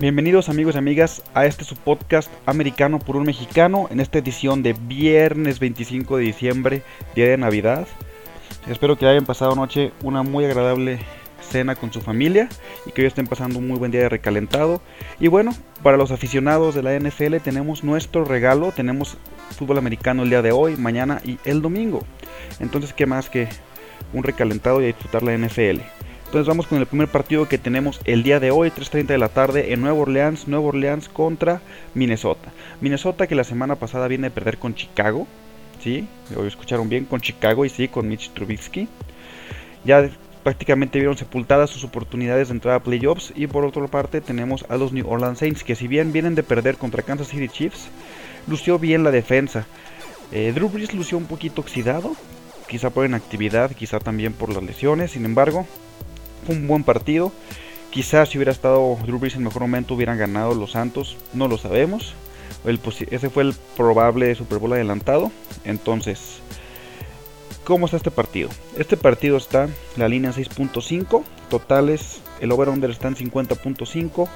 Bienvenidos 0.00 0.48
amigos 0.48 0.76
y 0.76 0.78
amigas 0.78 1.22
a 1.34 1.44
este 1.44 1.62
su 1.62 1.76
podcast 1.76 2.32
americano 2.46 2.98
por 2.98 3.16
un 3.16 3.24
mexicano 3.24 3.86
en 3.90 4.00
esta 4.00 4.16
edición 4.16 4.62
de 4.62 4.72
viernes 4.72 5.60
25 5.60 6.16
de 6.16 6.22
diciembre, 6.24 6.82
día 7.14 7.28
de 7.28 7.36
Navidad. 7.36 7.86
Espero 8.66 8.96
que 8.96 9.06
hayan 9.06 9.26
pasado 9.26 9.52
anoche 9.52 9.92
una 10.02 10.22
muy 10.22 10.46
agradable 10.46 11.00
cena 11.42 11.74
con 11.74 11.92
su 11.92 12.00
familia 12.00 12.48
y 12.86 12.92
que 12.92 13.02
hoy 13.02 13.08
estén 13.08 13.26
pasando 13.26 13.58
un 13.58 13.68
muy 13.68 13.78
buen 13.78 13.92
día 13.92 14.00
de 14.00 14.08
recalentado. 14.08 14.80
Y 15.18 15.28
bueno, 15.28 15.54
para 15.82 15.98
los 15.98 16.12
aficionados 16.12 16.74
de 16.74 16.82
la 16.82 16.98
NFL 16.98 17.36
tenemos 17.44 17.84
nuestro 17.84 18.24
regalo, 18.24 18.72
tenemos 18.72 19.18
fútbol 19.50 19.76
americano 19.76 20.22
el 20.22 20.30
día 20.30 20.40
de 20.40 20.52
hoy, 20.52 20.78
mañana 20.78 21.20
y 21.26 21.38
el 21.44 21.60
domingo. 21.60 22.06
Entonces, 22.58 22.94
¿qué 22.94 23.04
más 23.04 23.28
que 23.28 23.48
un 24.14 24.22
recalentado 24.22 24.80
y 24.80 24.86
disfrutar 24.86 25.22
la 25.22 25.36
NFL? 25.36 25.99
Entonces 26.30 26.46
vamos 26.46 26.68
con 26.68 26.78
el 26.78 26.86
primer 26.86 27.08
partido 27.08 27.48
que 27.48 27.58
tenemos 27.58 28.00
el 28.04 28.22
día 28.22 28.38
de 28.38 28.52
hoy, 28.52 28.70
3.30 28.70 29.06
de 29.06 29.18
la 29.18 29.30
tarde, 29.30 29.72
en 29.72 29.80
Nueva 29.80 29.98
Orleans, 29.98 30.46
Nueva 30.46 30.68
Orleans 30.68 31.08
contra 31.08 31.60
Minnesota. 31.92 32.52
Minnesota 32.80 33.26
que 33.26 33.34
la 33.34 33.42
semana 33.42 33.74
pasada 33.74 34.06
viene 34.06 34.28
a 34.28 34.30
perder 34.30 34.56
con 34.58 34.76
Chicago, 34.76 35.26
¿sí? 35.82 36.06
Hoy 36.36 36.46
escucharon 36.46 36.88
bien, 36.88 37.04
con 37.04 37.20
Chicago 37.20 37.64
y 37.64 37.68
sí, 37.68 37.88
con 37.88 38.06
Mitch 38.06 38.30
Trubisky. 38.30 38.86
Ya 39.84 40.08
prácticamente 40.44 41.00
vieron 41.00 41.16
sepultadas 41.16 41.68
sus 41.68 41.82
oportunidades 41.82 42.46
de 42.46 42.54
entrar 42.54 42.76
a 42.76 42.84
playoffs. 42.84 43.32
Y 43.34 43.48
por 43.48 43.64
otra 43.64 43.88
parte 43.88 44.20
tenemos 44.20 44.64
a 44.68 44.76
los 44.76 44.92
New 44.92 45.10
Orleans 45.10 45.40
Saints, 45.40 45.64
que 45.64 45.74
si 45.74 45.88
bien 45.88 46.12
vienen 46.12 46.36
de 46.36 46.44
perder 46.44 46.76
contra 46.76 47.02
Kansas 47.02 47.26
City 47.26 47.48
Chiefs, 47.48 47.88
lució 48.46 48.78
bien 48.78 49.02
la 49.02 49.10
defensa. 49.10 49.66
Eh, 50.30 50.52
Drew 50.54 50.68
Brees 50.68 50.94
lució 50.94 51.18
un 51.18 51.26
poquito 51.26 51.60
oxidado, 51.60 52.12
quizá 52.68 52.90
por 52.90 53.04
inactividad, 53.04 53.72
quizá 53.72 53.98
también 53.98 54.32
por 54.32 54.54
las 54.54 54.62
lesiones. 54.62 55.10
Sin 55.10 55.24
embargo, 55.24 55.66
fue 56.44 56.56
un 56.56 56.66
buen 56.66 56.84
partido. 56.84 57.32
Quizás 57.90 58.28
si 58.28 58.38
hubiera 58.38 58.52
estado 58.52 58.96
Drew 59.04 59.18
Brees 59.18 59.34
en 59.34 59.42
mejor 59.42 59.62
momento 59.62 59.94
hubieran 59.94 60.16
ganado 60.16 60.54
los 60.54 60.72
Santos, 60.72 61.16
no 61.32 61.48
lo 61.48 61.58
sabemos. 61.58 62.14
ese 63.10 63.30
fue 63.30 63.42
el 63.42 63.54
probable 63.76 64.34
Super 64.34 64.58
Bowl 64.58 64.72
adelantado. 64.72 65.32
Entonces, 65.64 66.38
¿cómo 67.64 67.86
está 67.86 67.96
este 67.96 68.12
partido? 68.12 68.48
Este 68.78 68.96
partido 68.96 69.36
está 69.36 69.68
la 69.96 70.08
línea 70.08 70.30
6.5, 70.30 71.24
totales, 71.48 72.20
el 72.40 72.52
over-under 72.52 72.90
está 72.90 73.08
en 73.08 73.16
50.5 73.16 74.28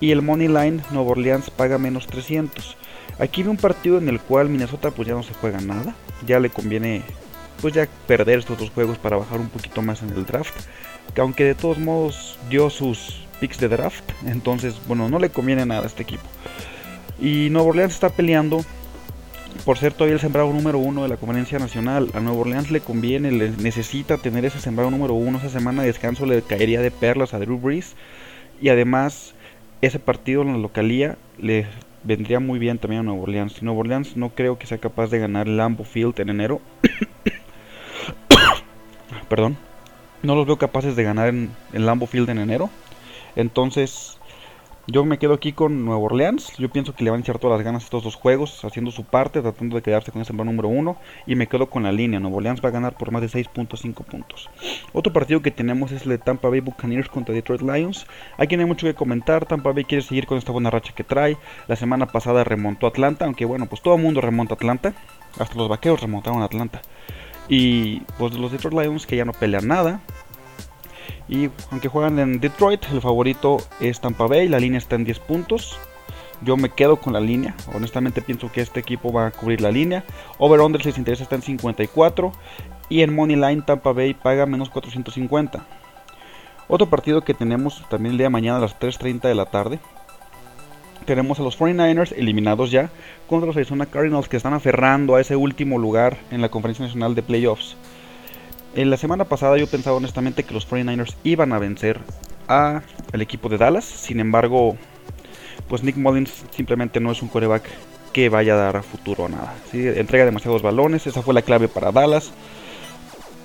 y 0.00 0.10
el 0.10 0.22
money 0.22 0.48
line 0.48 0.82
Nueva 0.90 1.12
Orleans 1.12 1.50
paga 1.50 1.78
menos 1.78 2.08
300. 2.08 2.76
Aquí 3.20 3.42
vi 3.42 3.48
un 3.48 3.56
partido 3.56 3.98
en 3.98 4.08
el 4.08 4.20
cual 4.20 4.48
Minnesota 4.48 4.90
pues 4.90 5.06
ya 5.06 5.14
no 5.14 5.22
se 5.22 5.34
juega 5.34 5.60
nada, 5.60 5.94
ya 6.26 6.40
le 6.40 6.50
conviene 6.50 7.02
pues 7.60 7.74
ya 7.74 7.88
perder 8.06 8.38
estos 8.38 8.58
dos 8.58 8.70
juegos 8.70 8.98
para 8.98 9.16
bajar 9.16 9.40
un 9.40 9.48
poquito 9.48 9.82
más 9.82 10.02
en 10.02 10.10
el 10.10 10.24
draft 10.24 10.54
aunque 11.16 11.44
de 11.44 11.54
todos 11.54 11.78
modos 11.78 12.38
dio 12.48 12.70
sus 12.70 13.26
picks 13.40 13.58
de 13.58 13.68
draft, 13.68 14.04
entonces, 14.26 14.80
bueno, 14.86 15.08
no 15.08 15.18
le 15.18 15.30
conviene 15.30 15.66
nada 15.66 15.82
a 15.82 15.86
este 15.86 16.02
equipo. 16.02 16.24
Y 17.20 17.48
Nueva 17.50 17.68
Orleans 17.68 17.94
está 17.94 18.10
peleando 18.10 18.64
por 19.64 19.78
ser 19.78 19.92
todavía 19.92 20.14
el 20.14 20.20
sembrado 20.20 20.52
número 20.52 20.78
uno 20.78 21.02
de 21.02 21.08
la 21.08 21.16
conferencia 21.16 21.58
nacional. 21.58 22.10
A 22.14 22.20
Nueva 22.20 22.40
Orleans 22.40 22.70
le 22.70 22.80
conviene, 22.80 23.32
le 23.32 23.50
necesita 23.50 24.18
tener 24.18 24.44
ese 24.44 24.60
sembrado 24.60 24.90
número 24.90 25.14
uno. 25.14 25.38
Esa 25.38 25.50
semana 25.50 25.82
de 25.82 25.88
descanso 25.88 26.26
le 26.26 26.42
caería 26.42 26.80
de 26.80 26.90
perlas 26.90 27.34
a 27.34 27.38
Drew 27.38 27.58
Brees. 27.58 27.96
Y 28.60 28.68
además, 28.68 29.34
ese 29.82 29.98
partido 29.98 30.42
en 30.42 30.52
la 30.52 30.58
localía 30.58 31.16
le 31.38 31.66
vendría 32.04 32.40
muy 32.40 32.58
bien 32.58 32.78
también 32.78 33.00
a 33.00 33.04
Nueva 33.04 33.22
Orleans. 33.22 33.62
Nueva 33.62 33.80
Orleans 33.80 34.16
no 34.16 34.30
creo 34.30 34.58
que 34.58 34.66
sea 34.66 34.78
capaz 34.78 35.08
de 35.08 35.18
ganar 35.18 35.48
Lambo 35.48 35.84
Field 35.84 36.20
en 36.20 36.30
enero. 36.30 36.60
Perdón 39.28 39.67
no 40.22 40.34
los 40.34 40.46
veo 40.46 40.58
capaces 40.58 40.96
de 40.96 41.04
ganar 41.04 41.28
en 41.28 41.50
el 41.72 41.86
Lambo 41.86 42.06
Field 42.06 42.30
en 42.30 42.38
enero. 42.38 42.70
Entonces, 43.36 44.18
yo 44.90 45.04
me 45.04 45.18
quedo 45.18 45.34
aquí 45.34 45.52
con 45.52 45.84
Nueva 45.84 46.00
Orleans. 46.00 46.56
Yo 46.56 46.70
pienso 46.70 46.94
que 46.94 47.04
le 47.04 47.10
van 47.10 47.20
a 47.20 47.22
echar 47.22 47.38
todas 47.38 47.58
las 47.58 47.64
ganas 47.64 47.82
a 47.82 47.84
estos 47.84 48.04
dos 48.04 48.14
juegos, 48.14 48.64
haciendo 48.64 48.90
su 48.90 49.04
parte, 49.04 49.42
tratando 49.42 49.76
de 49.76 49.82
quedarse 49.82 50.10
con 50.10 50.22
ese 50.22 50.28
sembrado 50.28 50.50
número 50.50 50.68
uno. 50.68 50.96
Y 51.26 51.34
me 51.34 51.46
quedo 51.46 51.68
con 51.68 51.82
la 51.82 51.92
línea. 51.92 52.20
Nueva 52.20 52.38
Orleans 52.38 52.64
va 52.64 52.70
a 52.70 52.72
ganar 52.72 52.96
por 52.96 53.10
más 53.10 53.20
de 53.20 53.28
6.5 53.28 54.02
puntos. 54.04 54.48
Otro 54.94 55.12
partido 55.12 55.42
que 55.42 55.50
tenemos 55.50 55.92
es 55.92 56.04
el 56.04 56.08
de 56.08 56.18
Tampa 56.18 56.48
Bay 56.48 56.60
Buccaneers 56.60 57.10
contra 57.10 57.34
Detroit 57.34 57.60
Lions. 57.60 58.06
Aquí 58.38 58.56
no 58.56 58.62
hay 58.62 58.66
mucho 58.66 58.86
que 58.86 58.94
comentar. 58.94 59.44
Tampa 59.44 59.72
Bay 59.72 59.84
quiere 59.84 60.02
seguir 60.02 60.26
con 60.26 60.38
esta 60.38 60.52
buena 60.52 60.70
racha 60.70 60.94
que 60.94 61.04
trae. 61.04 61.36
La 61.66 61.76
semana 61.76 62.06
pasada 62.06 62.42
remontó 62.42 62.86
Atlanta, 62.86 63.26
aunque 63.26 63.44
bueno, 63.44 63.66
pues 63.66 63.82
todo 63.82 63.96
el 63.96 64.02
mundo 64.02 64.22
remonta 64.22 64.54
Atlanta. 64.54 64.94
Hasta 65.38 65.54
los 65.54 65.68
vaqueros 65.68 66.00
remontaron 66.00 66.42
Atlanta. 66.42 66.80
Y 67.48 68.00
pues 68.18 68.34
los 68.34 68.52
Detroit 68.52 68.74
Lions 68.74 69.06
que 69.06 69.16
ya 69.16 69.24
no 69.24 69.32
pelean 69.32 69.68
nada. 69.68 70.00
Y 71.28 71.50
aunque 71.70 71.88
juegan 71.88 72.18
en 72.18 72.40
Detroit, 72.40 72.84
el 72.90 73.00
favorito 73.00 73.58
es 73.80 74.00
Tampa 74.00 74.26
Bay, 74.26 74.48
la 74.48 74.60
línea 74.60 74.78
está 74.78 74.96
en 74.96 75.04
10 75.04 75.18
puntos. 75.20 75.78
Yo 76.42 76.56
me 76.56 76.70
quedo 76.70 76.96
con 76.96 77.12
la 77.12 77.20
línea, 77.20 77.54
honestamente 77.74 78.22
pienso 78.22 78.52
que 78.52 78.60
este 78.60 78.78
equipo 78.78 79.12
va 79.12 79.26
a 79.26 79.30
cubrir 79.32 79.60
la 79.60 79.72
línea. 79.72 80.04
Over-under 80.38 80.80
si 80.80 80.88
les 80.88 80.98
interesa 80.98 81.24
está 81.24 81.34
en 81.34 81.42
54 81.42 82.32
y 82.88 83.02
en 83.02 83.14
Money 83.14 83.36
Line 83.36 83.62
Tampa 83.62 83.92
Bay 83.92 84.14
paga 84.14 84.46
menos 84.46 84.70
450. 84.70 85.66
Otro 86.68 86.88
partido 86.88 87.24
que 87.24 87.34
tenemos 87.34 87.82
también 87.88 88.12
el 88.12 88.18
día 88.18 88.26
de 88.26 88.30
mañana 88.30 88.58
a 88.58 88.60
las 88.60 88.78
3.30 88.78 89.22
de 89.22 89.34
la 89.34 89.46
tarde. 89.46 89.80
Tenemos 91.08 91.40
a 91.40 91.42
los 91.42 91.58
49ers 91.58 92.12
eliminados 92.18 92.70
ya 92.70 92.90
contra 93.30 93.46
los 93.46 93.56
Arizona 93.56 93.86
Cardinals 93.86 94.28
que 94.28 94.36
están 94.36 94.52
aferrando 94.52 95.14
a 95.14 95.22
ese 95.22 95.36
último 95.36 95.78
lugar 95.78 96.18
en 96.30 96.42
la 96.42 96.50
Conferencia 96.50 96.84
Nacional 96.84 97.14
de 97.14 97.22
Playoffs. 97.22 97.78
En 98.74 98.90
la 98.90 98.98
semana 98.98 99.24
pasada 99.24 99.56
yo 99.56 99.66
pensaba 99.66 99.96
honestamente 99.96 100.42
que 100.42 100.52
los 100.52 100.68
49ers 100.68 101.14
iban 101.24 101.54
a 101.54 101.58
vencer 101.58 101.98
a 102.46 102.82
el 103.10 103.22
equipo 103.22 103.48
de 103.48 103.56
Dallas. 103.56 103.86
Sin 103.86 104.20
embargo, 104.20 104.76
pues 105.66 105.82
Nick 105.82 105.96
Mullins 105.96 106.44
simplemente 106.50 107.00
no 107.00 107.10
es 107.10 107.22
un 107.22 107.28
coreback 107.28 107.62
que 108.12 108.28
vaya 108.28 108.52
a 108.52 108.56
dar 108.56 108.76
a 108.76 108.82
futuro 108.82 109.24
a 109.24 109.28
nada. 109.30 109.54
Entrega 109.72 110.26
demasiados 110.26 110.60
balones, 110.60 111.06
esa 111.06 111.22
fue 111.22 111.32
la 111.32 111.40
clave 111.40 111.68
para 111.68 111.90
Dallas. 111.90 112.32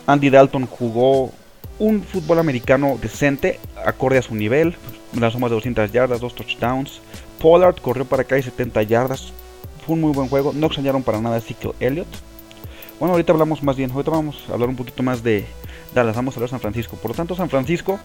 Andy 0.05 0.29
Dalton 0.29 0.65
jugó 0.65 1.31
un 1.79 2.03
fútbol 2.03 2.39
americano 2.39 2.97
decente, 3.01 3.61
acorde 3.85 4.17
a 4.17 4.21
su 4.21 4.35
nivel. 4.35 4.75
Las 5.17 5.37
más 5.39 5.49
de 5.49 5.55
200 5.55 5.91
yardas, 5.91 6.19
dos 6.19 6.35
touchdowns. 6.35 6.99
Pollard 7.43 7.75
corrió 7.81 8.05
para 8.05 8.21
acá 8.21 8.37
y 8.37 8.41
70 8.41 8.83
yardas. 8.83 9.33
Fue 9.85 9.95
un 9.95 10.01
muy 10.01 10.13
buen 10.13 10.29
juego. 10.29 10.53
No 10.55 10.67
extrañaron 10.67 11.03
para 11.03 11.19
nada 11.19 11.35
a 11.35 11.39
Ezekiel 11.39 11.73
Elliott. 11.81 12.07
Bueno, 12.99 13.11
ahorita 13.11 13.33
hablamos 13.33 13.61
más 13.63 13.75
bien, 13.75 13.91
ahorita 13.91 14.11
vamos 14.11 14.45
a 14.49 14.53
hablar 14.53 14.69
un 14.69 14.77
poquito 14.77 15.03
más 15.03 15.23
de 15.23 15.45
Dallas, 15.93 16.15
vamos 16.15 16.33
a 16.33 16.37
hablar 16.37 16.47
de 16.47 16.51
San 16.51 16.61
Francisco. 16.61 16.95
Por 16.95 17.11
lo 17.11 17.15
tanto, 17.15 17.35
San 17.35 17.49
Francisco 17.49 17.99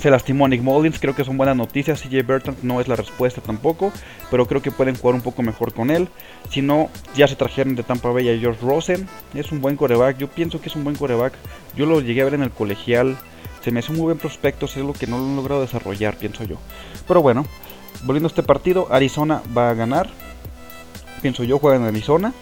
se 0.00 0.08
lastimó 0.08 0.46
a 0.46 0.48
Nick 0.48 0.62
Mullins, 0.62 0.98
creo 0.98 1.14
que 1.14 1.22
son 1.22 1.36
buenas 1.36 1.54
noticias. 1.54 2.00
CJ 2.00 2.22
Burton 2.22 2.56
no 2.62 2.80
es 2.80 2.88
la 2.88 2.96
respuesta 2.96 3.42
tampoco, 3.42 3.92
pero 4.30 4.46
creo 4.46 4.62
que 4.62 4.70
pueden 4.70 4.96
jugar 4.96 5.16
un 5.16 5.20
poco 5.20 5.42
mejor 5.42 5.74
con 5.74 5.90
él. 5.90 6.08
Si 6.48 6.62
no, 6.62 6.88
ya 7.14 7.28
se 7.28 7.36
trajeron 7.36 7.74
de 7.74 7.82
Tampa 7.82 8.08
Bay 8.08 8.30
a 8.30 8.38
George 8.38 8.64
Rosen, 8.64 9.06
es 9.34 9.52
un 9.52 9.60
buen 9.60 9.76
coreback. 9.76 10.16
Yo 10.16 10.28
pienso 10.30 10.62
que 10.62 10.70
es 10.70 10.76
un 10.76 10.84
buen 10.84 10.96
coreback. 10.96 11.34
Yo 11.76 11.84
lo 11.84 12.00
llegué 12.00 12.22
a 12.22 12.24
ver 12.24 12.34
en 12.34 12.42
el 12.42 12.50
colegial, 12.50 13.18
se 13.62 13.70
me 13.70 13.80
hace 13.80 13.92
un 13.92 13.98
muy 13.98 14.04
buen 14.04 14.18
prospecto, 14.18 14.64
es 14.64 14.76
lo 14.76 14.94
que 14.94 15.06
no 15.06 15.18
lo 15.18 15.24
han 15.24 15.36
logrado 15.36 15.60
desarrollar, 15.60 16.16
pienso 16.16 16.44
yo. 16.44 16.56
Pero 17.06 17.22
bueno, 17.22 17.46
volviendo 18.02 18.26
a 18.26 18.30
este 18.30 18.42
partido, 18.42 18.88
Arizona 18.90 19.42
va 19.56 19.70
a 19.70 19.74
ganar. 19.74 20.08
Pienso 21.22 21.44
yo, 21.44 21.58
juega 21.58 21.76
en 21.76 21.84
Arizona. 21.84 22.32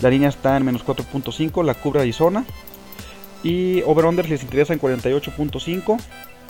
La 0.00 0.10
línea 0.10 0.28
está 0.28 0.56
en 0.56 0.64
menos 0.64 0.84
4.5, 0.84 1.64
la 1.64 1.74
cubre 1.74 2.00
Arizona. 2.00 2.44
Y 3.42 3.82
over-under 3.82 4.28
les 4.28 4.42
interesa 4.42 4.72
en 4.72 4.80
48.5. 4.80 5.98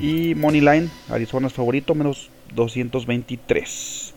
Y 0.01 0.35
Money 0.35 0.61
Line, 0.61 0.91
Arizona 1.11 1.49
es 1.49 1.53
favorito, 1.53 1.95
menos 1.95 2.31
223. 2.55 4.15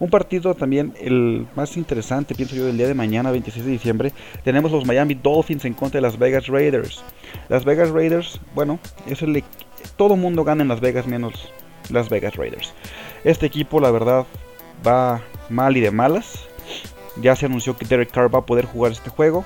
Un 0.00 0.08
partido 0.08 0.54
también 0.54 0.94
el 0.98 1.46
más 1.54 1.76
interesante, 1.76 2.34
pienso 2.34 2.56
yo, 2.56 2.64
del 2.64 2.78
día 2.78 2.88
de 2.88 2.94
mañana, 2.94 3.30
26 3.30 3.66
de 3.66 3.70
diciembre. 3.70 4.12
Tenemos 4.42 4.72
los 4.72 4.86
Miami 4.86 5.14
Dolphins 5.14 5.66
en 5.66 5.74
contra 5.74 5.98
de 5.98 6.02
las 6.02 6.18
Vegas 6.18 6.46
Raiders. 6.46 7.04
Las 7.50 7.66
Vegas 7.66 7.90
Raiders, 7.90 8.40
bueno, 8.54 8.80
es 9.06 9.20
el, 9.20 9.44
todo 9.96 10.16
mundo 10.16 10.42
gana 10.42 10.62
en 10.62 10.68
Las 10.68 10.80
Vegas 10.80 11.06
menos 11.06 11.50
las 11.90 12.08
Vegas 12.08 12.36
Raiders. 12.36 12.72
Este 13.24 13.46
equipo, 13.46 13.80
la 13.80 13.90
verdad, 13.90 14.26
va 14.86 15.20
mal 15.50 15.76
y 15.76 15.80
de 15.80 15.90
malas. 15.90 16.46
Ya 17.20 17.36
se 17.36 17.46
anunció 17.46 17.76
que 17.76 17.84
Derek 17.84 18.10
Carr 18.10 18.34
va 18.34 18.40
a 18.40 18.46
poder 18.46 18.64
jugar 18.64 18.92
este 18.92 19.10
juego. 19.10 19.44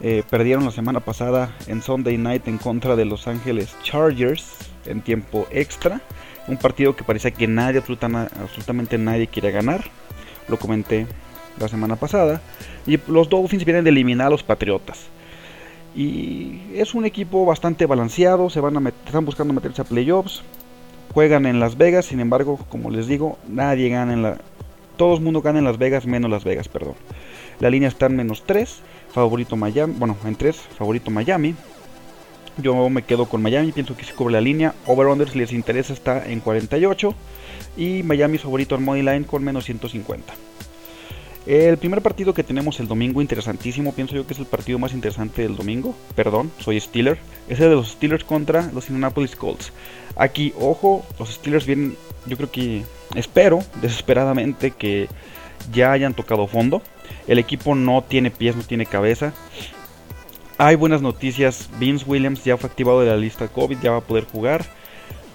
Eh, 0.00 0.22
perdieron 0.28 0.64
la 0.64 0.72
semana 0.72 1.00
pasada 1.00 1.56
en 1.68 1.80
Sunday 1.80 2.18
Night 2.18 2.48
en 2.48 2.58
contra 2.58 2.96
de 2.96 3.06
Los 3.06 3.26
Ángeles 3.26 3.74
Chargers 3.82 4.52
en 4.84 5.00
tiempo 5.00 5.46
extra. 5.50 6.02
Un 6.48 6.58
partido 6.58 6.94
que 6.94 7.02
parecía 7.02 7.30
que 7.30 7.46
nadie, 7.46 7.78
absolutamente 7.78 8.98
nadie 8.98 9.26
quería 9.26 9.50
ganar. 9.50 9.84
Lo 10.48 10.58
comenté 10.58 11.06
la 11.58 11.68
semana 11.68 11.96
pasada. 11.96 12.42
Y 12.86 12.98
los 13.08 13.30
Dolphins 13.30 13.64
vienen 13.64 13.84
de 13.84 13.90
eliminar 13.90 14.26
a 14.26 14.30
los 14.30 14.42
Patriotas. 14.42 15.06
Y 15.94 16.60
es 16.74 16.94
un 16.94 17.06
equipo 17.06 17.46
bastante 17.46 17.86
balanceado. 17.86 18.50
Se 18.50 18.60
van 18.60 18.86
están 18.86 19.24
buscando 19.24 19.54
meterse 19.54 19.80
a 19.80 19.84
playoffs. 19.84 20.42
Juegan 21.16 21.46
en 21.46 21.60
Las 21.60 21.78
Vegas. 21.78 22.04
Sin 22.04 22.20
embargo, 22.20 22.58
como 22.68 22.90
les 22.90 23.06
digo, 23.06 23.38
nadie 23.48 23.88
gana 23.88 24.12
en 24.12 24.22
la, 24.22 24.36
todo 24.98 25.14
el 25.14 25.22
mundo 25.22 25.40
gana 25.40 25.58
en 25.58 25.64
Las 25.64 25.78
Vegas, 25.78 26.04
menos 26.04 26.30
Las 26.30 26.44
Vegas, 26.44 26.68
perdón. 26.68 26.92
La 27.58 27.70
línea 27.70 27.88
está 27.88 28.04
en 28.04 28.16
menos 28.16 28.42
3, 28.44 28.82
favorito 29.14 29.56
Miami, 29.56 29.94
bueno, 29.96 30.14
en 30.26 30.36
3, 30.36 30.54
favorito 30.76 31.10
Miami. 31.10 31.54
Yo 32.58 32.90
me 32.90 33.00
quedo 33.00 33.24
con 33.24 33.40
Miami, 33.40 33.72
pienso 33.72 33.96
que 33.96 34.04
se 34.04 34.12
cubre 34.12 34.34
la 34.34 34.42
línea. 34.42 34.74
Over-under, 34.84 35.30
si 35.30 35.38
les 35.38 35.54
interesa, 35.54 35.94
está 35.94 36.28
en 36.28 36.40
48. 36.40 37.14
Y 37.78 38.02
Miami 38.02 38.36
favorito 38.36 38.74
al 38.74 38.82
money 38.82 39.02
line 39.02 39.24
con 39.24 39.42
menos 39.42 39.64
150. 39.64 40.34
El 41.46 41.78
primer 41.78 42.02
partido 42.02 42.34
que 42.34 42.42
tenemos 42.42 42.80
el 42.80 42.88
domingo, 42.88 43.22
interesantísimo, 43.22 43.94
pienso 43.94 44.16
yo 44.16 44.26
que 44.26 44.32
es 44.32 44.40
el 44.40 44.46
partido 44.46 44.80
más 44.80 44.92
interesante 44.92 45.42
del 45.42 45.56
domingo. 45.56 45.94
Perdón, 46.16 46.50
soy 46.58 46.80
Steeler. 46.80 47.18
Es 47.48 47.60
el 47.60 47.68
de 47.68 47.76
los 47.76 47.92
Steelers 47.92 48.24
contra 48.24 48.72
los 48.72 48.88
Indianapolis 48.88 49.36
Colts. 49.36 49.72
Aquí, 50.16 50.52
ojo, 50.58 51.06
los 51.20 51.34
Steelers 51.34 51.64
vienen, 51.64 51.96
yo 52.26 52.36
creo 52.36 52.50
que, 52.50 52.82
espero 53.14 53.60
desesperadamente 53.80 54.72
que 54.72 55.08
ya 55.72 55.92
hayan 55.92 56.14
tocado 56.14 56.48
fondo. 56.48 56.82
El 57.28 57.38
equipo 57.38 57.76
no 57.76 58.02
tiene 58.02 58.32
pies, 58.32 58.56
no 58.56 58.64
tiene 58.64 58.84
cabeza. 58.84 59.32
Hay 60.58 60.74
buenas 60.74 61.00
noticias, 61.00 61.70
Vince 61.78 62.04
Williams 62.08 62.42
ya 62.42 62.56
fue 62.56 62.68
activado 62.68 63.02
de 63.02 63.06
la 63.06 63.16
lista 63.16 63.46
COVID, 63.46 63.78
ya 63.78 63.92
va 63.92 63.98
a 63.98 64.04
poder 64.04 64.24
jugar. 64.24 64.64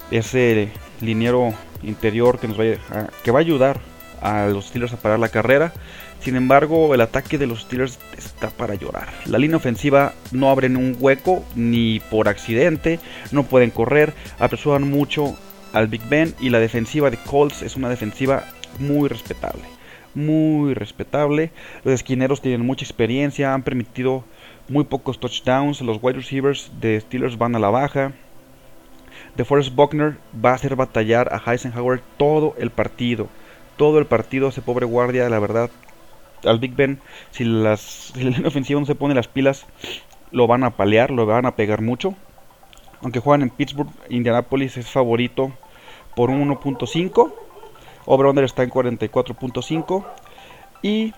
Ese 0.09 0.71
liniero 0.99 1.53
interior 1.83 2.37
que, 2.37 2.49
nos 2.49 2.59
va 2.59 2.65
que 3.23 3.31
va 3.31 3.39
a 3.39 3.41
ayudar 3.41 3.90
a 4.21 4.47
los 4.47 4.68
Steelers 4.68 4.94
a 4.94 4.97
parar 4.97 5.19
la 5.19 5.29
carrera. 5.29 5.73
Sin 6.21 6.35
embargo, 6.35 6.94
el 6.94 7.01
ataque 7.01 7.38
de 7.39 7.47
los 7.47 7.62
Steelers 7.62 8.00
está 8.15 8.51
para 8.51 8.75
llorar. 8.75 9.07
La 9.25 9.39
línea 9.39 9.57
ofensiva 9.57 10.13
no 10.31 10.50
abren 10.50 10.77
un 10.77 10.95
hueco 11.00 11.44
ni 11.56 12.00
por 12.12 12.29
accidente, 12.29 13.00
no 13.31 13.44
pueden 13.44 13.71
correr, 13.71 14.13
apresuran 14.38 14.88
mucho 14.88 15.35
al 15.73 15.88
Big 15.88 16.07
Ben 16.07 16.35
y 16.39 16.50
la 16.50 16.59
defensiva 16.59 17.09
de 17.09 17.18
Colts 17.18 17.63
es 17.63 17.75
una 17.75 17.89
defensiva 17.89 18.44
muy 18.77 19.09
respetable. 19.09 19.63
Muy 20.13 20.73
respetable. 20.73 21.51
Los 21.83 21.95
esquineros 21.95 22.41
tienen 22.41 22.65
mucha 22.65 22.85
experiencia, 22.85 23.53
han 23.53 23.63
permitido 23.63 24.23
muy 24.69 24.83
pocos 24.83 25.19
touchdowns. 25.19 25.81
Los 25.81 25.97
wide 26.01 26.18
receivers 26.18 26.71
de 26.79 27.00
Steelers 27.00 27.38
van 27.38 27.56
a 27.56 27.59
la 27.59 27.69
baja. 27.69 28.12
De 29.35 29.45
Forrest 29.45 29.73
Buckner 29.73 30.18
va 30.44 30.51
a 30.51 30.56
hacer 30.56 30.75
batallar 30.75 31.33
a 31.33 31.41
Heisenhower 31.51 32.01
todo 32.18 32.53
el 32.59 32.69
partido 32.69 33.29
todo 33.81 33.98
el 33.98 34.06
partido 34.06 34.50
ese 34.50 34.62
pobre 34.62 34.86
guardia, 34.86 35.28
la 35.28 35.39
verdad, 35.39 35.72
al 36.44 36.60
Big 36.60 36.75
Ben, 36.75 37.00
si, 37.31 37.44
las, 37.44 37.81
si 38.13 38.30
la 38.30 38.48
ofensiva 38.48 38.80
no 38.80 38.86
se 38.86 38.94
pone 38.94 39.16
las 39.16 39.28
pilas, 39.28 39.66
lo 40.30 40.45
van 40.45 40.63
a 40.63 40.78
palear, 40.78 41.10
lo 41.10 41.25
van 41.25 41.48
a 41.48 41.56
pegar 41.56 41.81
mucho. 41.81 42.13
Aunque 43.01 43.19
juegan 43.19 43.42
en 43.42 43.50
Pittsburgh, 43.50 43.89
Indianapolis 44.07 44.78
es 44.78 44.88
favorito 44.88 45.51
por 46.16 46.30
un 46.30 46.48
1.5. 46.48 47.33
Over-under 48.06 48.44
está 48.44 48.62
en 48.62 48.69
44.5. 48.69 50.06
Y 50.83 51.16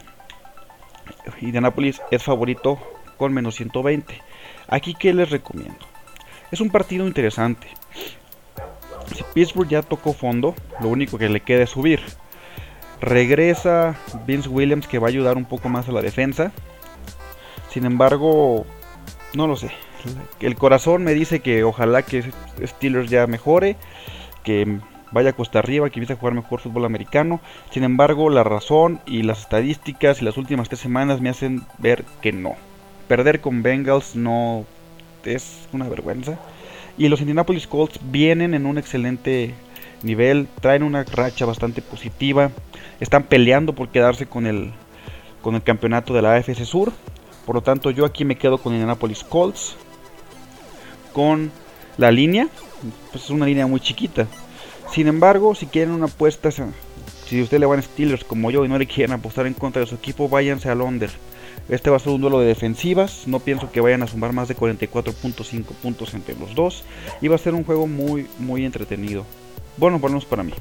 Indianapolis 1.42 2.01
es 2.12 2.24
favorito 2.24 2.80
con 3.18 3.33
menos 3.33 3.56
120. 3.56 4.21
Aquí, 4.69 4.94
¿qué 4.94 5.13
les 5.13 5.30
recomiendo? 5.31 5.86
Es 6.50 6.62
un 6.62 6.69
partido 6.69 7.06
interesante. 7.06 7.68
Si 9.13 9.21
Pittsburgh 9.33 9.68
ya 9.68 9.81
tocó 9.81 10.13
fondo, 10.13 10.56
lo 10.80 10.88
único 10.88 11.18
que 11.18 11.27
le 11.27 11.42
queda 11.42 11.63
es 11.63 11.71
subir. 11.71 12.00
Regresa 13.01 13.95
Vince 14.25 14.49
Williams 14.49 14.87
que 14.87 14.99
va 14.99 15.07
a 15.07 15.09
ayudar 15.09 15.37
un 15.37 15.45
poco 15.45 15.69
más 15.69 15.89
a 15.89 15.91
la 15.91 16.01
defensa. 16.01 16.51
Sin 17.69 17.85
embargo, 17.85 18.65
no 19.33 19.47
lo 19.47 19.55
sé. 19.55 19.71
El 20.39 20.55
corazón 20.55 21.03
me 21.03 21.13
dice 21.13 21.39
que 21.39 21.63
ojalá 21.63 22.03
que 22.03 22.23
Steelers 22.63 23.09
ya 23.09 23.25
mejore, 23.27 23.77
que 24.43 24.79
vaya 25.11 25.33
cuesta 25.33 25.59
arriba, 25.59 25.89
que 25.89 25.99
empiece 25.99 26.13
a 26.13 26.17
jugar 26.17 26.33
mejor 26.33 26.59
fútbol 26.59 26.85
americano. 26.85 27.39
Sin 27.71 27.83
embargo, 27.83 28.29
la 28.29 28.43
razón 28.43 28.99
y 29.05 29.23
las 29.23 29.41
estadísticas 29.41 30.21
y 30.21 30.25
las 30.25 30.37
últimas 30.37 30.67
tres 30.67 30.81
semanas 30.81 31.21
me 31.21 31.29
hacen 31.29 31.63
ver 31.77 32.03
que 32.21 32.33
no. 32.33 32.55
Perder 33.07 33.41
con 33.41 33.63
Bengals 33.63 34.15
no 34.15 34.65
es 35.23 35.67
una 35.71 35.87
vergüenza. 35.87 36.39
Y 36.97 37.07
los 37.09 37.21
Indianapolis 37.21 37.67
Colts 37.67 37.99
vienen 38.11 38.53
en 38.53 38.65
un 38.65 38.77
excelente 38.77 39.53
nivel, 40.03 40.47
traen 40.61 40.83
una 40.83 41.03
racha 41.03 41.45
bastante 41.45 41.81
positiva, 41.81 42.51
están 43.00 43.23
peleando 43.23 43.73
por 43.73 43.89
quedarse 43.89 44.25
con 44.25 44.45
el, 44.45 44.71
con 45.41 45.55
el 45.55 45.63
campeonato 45.63 46.13
de 46.13 46.21
la 46.21 46.35
AFC 46.35 46.63
Sur. 46.65 46.91
Por 47.45 47.55
lo 47.55 47.61
tanto, 47.61 47.91
yo 47.91 48.05
aquí 48.05 48.25
me 48.25 48.38
quedo 48.38 48.57
con 48.57 48.73
Indianapolis 48.73 49.23
Colts. 49.23 49.75
Con 51.11 51.51
la 51.97 52.11
línea, 52.11 52.47
pues 53.11 53.25
es 53.25 53.29
una 53.29 53.45
línea 53.45 53.67
muy 53.67 53.79
chiquita. 53.79 54.27
Sin 54.91 55.07
embargo, 55.07 55.53
si 55.55 55.67
quieren 55.67 55.94
una 55.94 56.05
apuesta, 56.05 56.50
si 56.51 57.41
ustedes 57.41 57.59
le 57.59 57.65
van 57.65 57.79
a 57.79 57.81
Steelers 57.81 58.23
como 58.23 58.51
yo 58.51 58.65
y 58.65 58.67
no 58.67 58.77
le 58.77 58.88
quieren 58.88 59.13
apostar 59.13 59.45
en 59.45 59.53
contra 59.53 59.81
de 59.81 59.88
su 59.88 59.95
equipo, 59.95 60.29
váyanse 60.29 60.69
al 60.69 60.81
under. 60.81 61.09
Este 61.69 61.89
va 61.89 61.97
a 61.97 62.00
ser 62.00 62.13
un 62.13 62.21
duelo 62.21 62.39
de 62.39 62.47
defensivas. 62.47 63.27
No 63.27 63.39
pienso 63.39 63.71
que 63.71 63.81
vayan 63.81 64.03
a 64.03 64.07
sumar 64.07 64.33
más 64.33 64.47
de 64.47 64.55
44.5 64.55 65.63
puntos 65.81 66.13
entre 66.13 66.35
los 66.35 66.55
dos. 66.55 66.83
Y 67.21 67.27
va 67.27 67.35
a 67.35 67.39
ser 67.39 67.53
un 67.53 67.63
juego 67.63 67.88
muy, 67.88 68.27
muy 68.39 68.65
entretenido. 68.65 69.25
Bueno, 69.77 69.99
por 69.99 70.25
para 70.25 70.43
mí. 70.43 70.53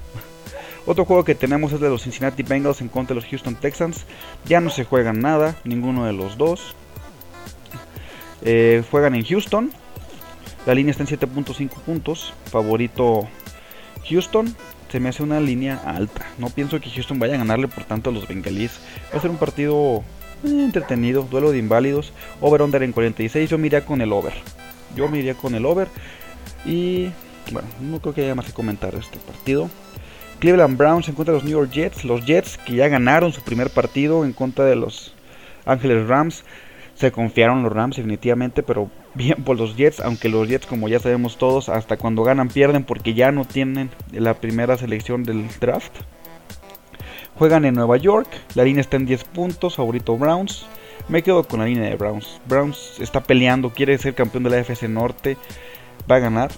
Otro 0.85 1.05
juego 1.05 1.25
que 1.25 1.35
tenemos 1.35 1.73
es 1.73 1.81
de 1.81 1.89
los 1.89 2.03
Cincinnati 2.03 2.43
Bengals 2.43 2.81
en 2.81 2.89
contra 2.89 3.15
de 3.15 3.21
los 3.21 3.31
Houston 3.31 3.55
Texans. 3.55 4.05
Ya 4.45 4.61
no 4.61 4.71
se 4.71 4.85
juegan 4.85 5.21
nada, 5.21 5.57
ninguno 5.65 6.07
de 6.07 6.13
los 6.13 6.37
dos. 6.37 6.75
Eh, 8.43 8.83
juegan 8.91 9.15
en 9.15 9.25
Houston. 9.25 9.71
La 10.67 10.75
línea 10.75 10.91
está 10.91 11.05
en 11.05 11.09
7.5 11.09 11.69
puntos. 11.87 12.35
Favorito 12.47 13.29
Houston. 14.09 14.55
Se 14.91 15.01
me 15.01 15.09
hace 15.09 15.23
una 15.23 15.41
línea 15.41 15.81
alta. 15.87 16.27
No 16.39 16.51
pienso 16.51 16.81
que 16.81 16.91
Houston 16.91 17.19
vaya 17.19 17.35
a 17.35 17.39
ganarle 17.39 17.69
por 17.69 17.85
tanto 17.85 18.11
a 18.11 18.13
los 18.13 18.27
Bengalíes. 18.27 18.81
Va 19.13 19.19
a 19.19 19.23
ser 19.23 19.31
un 19.31 19.39
partido 19.39 20.03
eh, 20.45 20.49
entretenido. 20.49 21.23
Duelo 21.23 21.53
de 21.53 21.59
inválidos. 21.59 22.13
Over-under 22.41 22.83
en 22.83 22.93
46. 22.93 23.49
Yo 23.49 23.59
me 23.59 23.69
iría 23.69 23.87
con 23.87 24.01
el 24.01 24.13
over. 24.13 24.35
Yo 24.97 25.09
me 25.09 25.21
iría 25.21 25.35
con 25.35 25.55
el 25.55 25.65
over. 25.65 25.89
Y 26.67 27.11
bueno, 27.51 27.69
no 27.81 28.01
creo 28.01 28.15
que 28.15 28.23
haya 28.23 28.35
más 28.35 28.47
que 28.47 28.53
comentar 28.53 28.95
este 28.95 29.19
partido. 29.19 29.69
Cleveland 30.43 30.77
Browns 30.77 31.09
en 31.09 31.15
contra 31.15 31.33
de 31.33 31.39
los 31.39 31.45
New 31.45 31.57
York 31.57 31.71
Jets. 31.71 32.05
Los 32.05 32.27
Jets 32.27 32.59
que 32.59 32.75
ya 32.75 32.89
ganaron 32.89 33.33
su 33.33 33.43
primer 33.43 33.71
partido 33.71 34.25
en 34.25 34.33
contra 34.33 34.65
de 34.65 34.75
los 34.75 35.15
Ángeles 35.67 36.09
Rams. 36.09 36.45
Se 36.97 37.13
confiaron 37.13 37.63
los 37.63 37.73
Rams 37.73 37.95
definitivamente, 37.95 38.65
pero 38.65 38.91
bien 39.15 39.45
por 39.45 39.57
los 39.57 39.77
Jets, 39.77 40.01
aunque 40.01 40.29
los 40.29 40.49
Jets 40.49 40.67
como 40.67 40.89
ya 40.89 40.99
sabemos 40.99 41.39
todos, 41.39 41.69
hasta 41.69 41.97
cuando 41.97 42.25
ganan 42.25 42.49
pierden 42.49 42.83
porque 42.83 43.15
ya 43.15 43.31
no 43.31 43.45
tienen 43.45 43.91
la 44.11 44.35
primera 44.35 44.77
selección 44.77 45.23
del 45.23 45.47
draft. 45.61 45.93
Juegan 47.37 47.65
en 47.65 47.75
Nueva 47.75 47.97
York, 47.97 48.29
la 48.55 48.65
línea 48.65 48.81
está 48.81 48.97
en 48.97 49.07
10 49.07 49.25
puntos, 49.25 49.77
favorito 49.77 50.19
Browns. 50.19 50.67
Me 51.09 51.23
quedo 51.23 51.45
con 51.45 51.61
la 51.61 51.67
línea 51.67 51.89
de 51.89 51.95
Browns. 51.95 52.41
Browns 52.47 52.99
está 53.01 53.23
peleando, 53.23 53.71
quiere 53.71 53.97
ser 53.99 54.15
campeón 54.15 54.43
de 54.43 54.51
la 54.51 54.59
FC 54.59 54.89
Norte, 54.89 55.37
va 56.11 56.17
a 56.17 56.21
ganar 56.21 56.51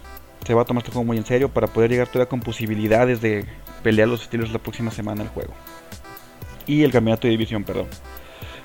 se 0.45 0.55
va 0.55 0.63
a 0.63 0.65
tomar 0.65 0.83
este 0.83 0.93
juego 0.93 1.05
muy 1.05 1.17
en 1.17 1.25
serio 1.25 1.49
para 1.49 1.67
poder 1.67 1.91
llegar 1.91 2.09
todavía 2.09 2.29
con 2.29 2.41
posibilidades 2.41 3.21
de 3.21 3.47
pelear 3.83 4.09
los 4.09 4.23
estilos 4.23 4.53
la 4.53 4.59
próxima 4.59 4.91
semana 4.91 5.23
el 5.23 5.29
juego. 5.29 5.55
Y 6.67 6.83
el 6.83 6.93
campeonato 6.93 7.27
de 7.27 7.33
división, 7.33 7.65
perdón. 7.65 7.87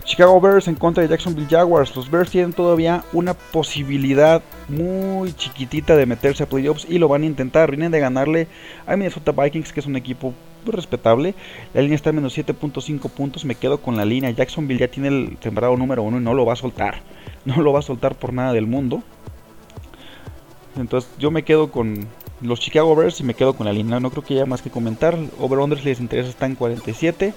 Chicago 0.09 0.41
Bears 0.41 0.67
en 0.67 0.75
contra 0.75 1.03
de 1.03 1.09
Jacksonville 1.09 1.47
Jaguars. 1.47 1.95
Los 1.95 2.09
Bears 2.09 2.31
tienen 2.31 2.51
todavía 2.51 3.03
una 3.13 3.35
posibilidad 3.35 4.41
muy 4.67 5.33
chiquitita 5.33 5.95
de 5.95 6.07
meterse 6.07 6.43
a 6.43 6.49
playoffs 6.49 6.87
y 6.89 6.97
lo 6.97 7.07
van 7.07 7.21
a 7.21 7.27
intentar. 7.27 7.69
Vienen 7.69 7.91
de 7.91 7.99
ganarle 7.99 8.47
a 8.87 8.95
Minnesota 8.95 9.31
Vikings, 9.31 9.71
que 9.71 9.81
es 9.81 9.85
un 9.85 9.95
equipo 9.95 10.33
respetable. 10.65 11.35
La 11.75 11.81
línea 11.81 11.95
está 11.95 12.09
en 12.09 12.15
menos 12.15 12.35
7.5 12.35 13.07
puntos. 13.11 13.45
Me 13.45 13.53
quedo 13.53 13.81
con 13.81 13.97
la 13.97 14.05
línea. 14.05 14.31
Jacksonville 14.31 14.79
ya 14.79 14.87
tiene 14.87 15.09
el 15.09 15.37
sembrado 15.41 15.77
número 15.77 16.01
uno 16.01 16.17
y 16.17 16.21
no 16.21 16.33
lo 16.33 16.43
va 16.43 16.53
a 16.53 16.57
soltar. 16.57 17.03
No 17.45 17.61
lo 17.61 17.71
va 17.71 17.79
a 17.79 17.83
soltar 17.83 18.15
por 18.15 18.33
nada 18.33 18.51
del 18.51 18.67
mundo. 18.67 19.03
Entonces 20.77 21.09
yo 21.17 21.31
me 21.31 21.43
quedo 21.43 21.71
con 21.71 22.07
los 22.41 22.59
Chicago 22.59 22.95
Bears 22.95 23.19
y 23.19 23.23
me 23.23 23.33
quedo 23.33 23.53
con 23.53 23.65
la 23.65 23.73
línea. 23.73 23.99
No 23.99 24.11
creo 24.11 24.23
que 24.23 24.35
haya 24.35 24.45
más 24.45 24.61
que 24.61 24.69
comentar. 24.69 25.17
Over-under 25.39 25.79
si 25.79 25.85
les 25.85 25.99
interesa 25.99 26.29
está 26.29 26.45
en 26.45 26.55
47. 26.55 27.33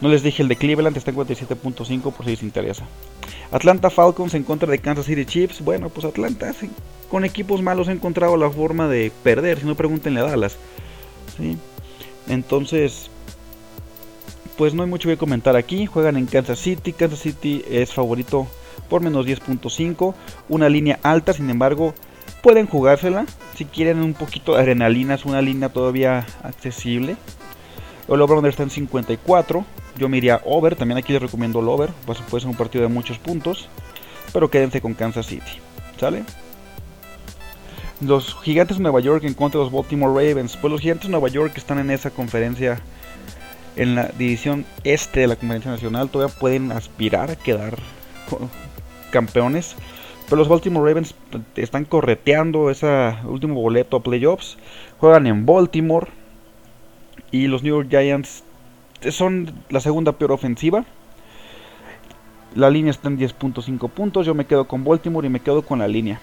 No 0.00 0.08
les 0.08 0.22
dije 0.22 0.42
el 0.42 0.48
de 0.48 0.56
Cleveland, 0.56 0.96
está 0.96 1.10
en 1.10 1.18
47.5 1.18 2.12
por 2.12 2.24
si 2.24 2.30
les 2.30 2.42
interesa. 2.42 2.86
Atlanta 3.52 3.90
Falcons 3.90 4.34
en 4.34 4.44
contra 4.44 4.70
de 4.70 4.78
Kansas 4.78 5.06
City 5.06 5.26
Chiefs. 5.26 5.62
Bueno, 5.62 5.90
pues 5.90 6.06
Atlanta 6.06 6.52
con 7.10 7.24
equipos 7.24 7.60
malos 7.60 7.88
ha 7.88 7.92
encontrado 7.92 8.36
la 8.36 8.48
forma 8.50 8.88
de 8.88 9.12
perder. 9.22 9.58
Si 9.60 9.66
no, 9.66 9.74
pregúntenle 9.74 10.20
a 10.20 10.24
Dallas. 10.24 10.56
Entonces, 12.28 13.10
pues 14.56 14.74
no 14.74 14.84
hay 14.84 14.88
mucho 14.88 15.08
que 15.08 15.16
comentar 15.16 15.56
aquí. 15.56 15.86
Juegan 15.86 16.16
en 16.16 16.26
Kansas 16.26 16.60
City. 16.60 16.92
Kansas 16.92 17.18
City 17.18 17.64
es 17.68 17.92
favorito 17.92 18.46
por 18.88 19.02
menos 19.02 19.26
10.5. 19.26 20.14
Una 20.48 20.68
línea 20.68 20.98
alta, 21.02 21.32
sin 21.32 21.50
embargo, 21.50 21.94
pueden 22.42 22.66
jugársela. 22.66 23.26
Si 23.54 23.64
quieren 23.64 24.02
un 24.02 24.14
poquito 24.14 24.54
de 24.54 24.60
adrenalina, 24.60 25.14
es 25.14 25.24
una 25.24 25.42
línea 25.42 25.68
todavía 25.68 26.26
accesible. 26.42 27.16
El 28.08 28.20
over 28.20 28.44
está 28.46 28.62
en 28.62 28.70
54. 28.70 29.64
Yo 29.96 30.08
me 30.08 30.16
iría 30.16 30.40
over. 30.44 30.74
También 30.76 30.98
aquí 30.98 31.12
les 31.12 31.22
recomiendo 31.22 31.60
el 31.60 31.68
over. 31.68 31.90
Pues 32.06 32.18
puede 32.28 32.40
ser 32.40 32.50
un 32.50 32.56
partido 32.56 32.82
de 32.82 32.88
muchos 32.88 33.18
puntos. 33.18 33.68
Pero 34.32 34.50
quédense 34.50 34.80
con 34.80 34.94
Kansas 34.94 35.26
City. 35.26 35.52
¿Sale? 35.98 36.24
Los 38.00 38.36
gigantes 38.42 38.78
de 38.78 38.82
Nueva 38.82 39.00
York 39.00 39.24
en 39.24 39.34
contra 39.34 39.58
de 39.58 39.64
los 39.64 39.72
Baltimore 39.72 40.12
Ravens. 40.12 40.56
Pues 40.56 40.72
los 40.72 40.80
gigantes 40.80 41.06
de 41.06 41.12
Nueva 41.12 41.28
York 41.28 41.52
están 41.56 41.78
en 41.78 41.90
esa 41.90 42.10
conferencia. 42.10 42.80
En 43.76 43.94
la 43.94 44.08
división 44.08 44.66
este 44.82 45.20
de 45.20 45.26
la 45.28 45.36
conferencia 45.36 45.70
nacional. 45.70 46.10
Todavía 46.10 46.34
pueden 46.34 46.72
aspirar 46.72 47.30
a 47.30 47.36
quedar 47.36 47.78
campeones 49.12 49.76
Pero 50.30 50.38
los 50.38 50.48
Baltimore 50.48 50.88
Ravens 50.88 51.12
están 51.56 51.84
correteando 51.84 52.70
ese 52.70 53.16
último 53.24 53.60
boleto 53.60 53.96
a 53.96 54.02
playoffs. 54.04 54.58
Juegan 54.98 55.26
en 55.26 55.44
Baltimore. 55.44 56.06
Y 57.32 57.48
los 57.48 57.64
New 57.64 57.74
York 57.74 57.88
Giants 57.90 58.44
son 59.10 59.52
la 59.70 59.80
segunda 59.80 60.12
peor 60.12 60.30
ofensiva. 60.30 60.84
La 62.54 62.68
línea 62.68 62.90
está 62.90 63.08
en 63.08 63.18
10.5 63.18 63.88
puntos. 63.90 64.26
Yo 64.26 64.34
me 64.34 64.44
quedo 64.44 64.66
con 64.66 64.82
Baltimore 64.82 65.26
y 65.26 65.30
me 65.30 65.40
quedo 65.40 65.62
con 65.62 65.78
la 65.78 65.86
línea. 65.86 66.20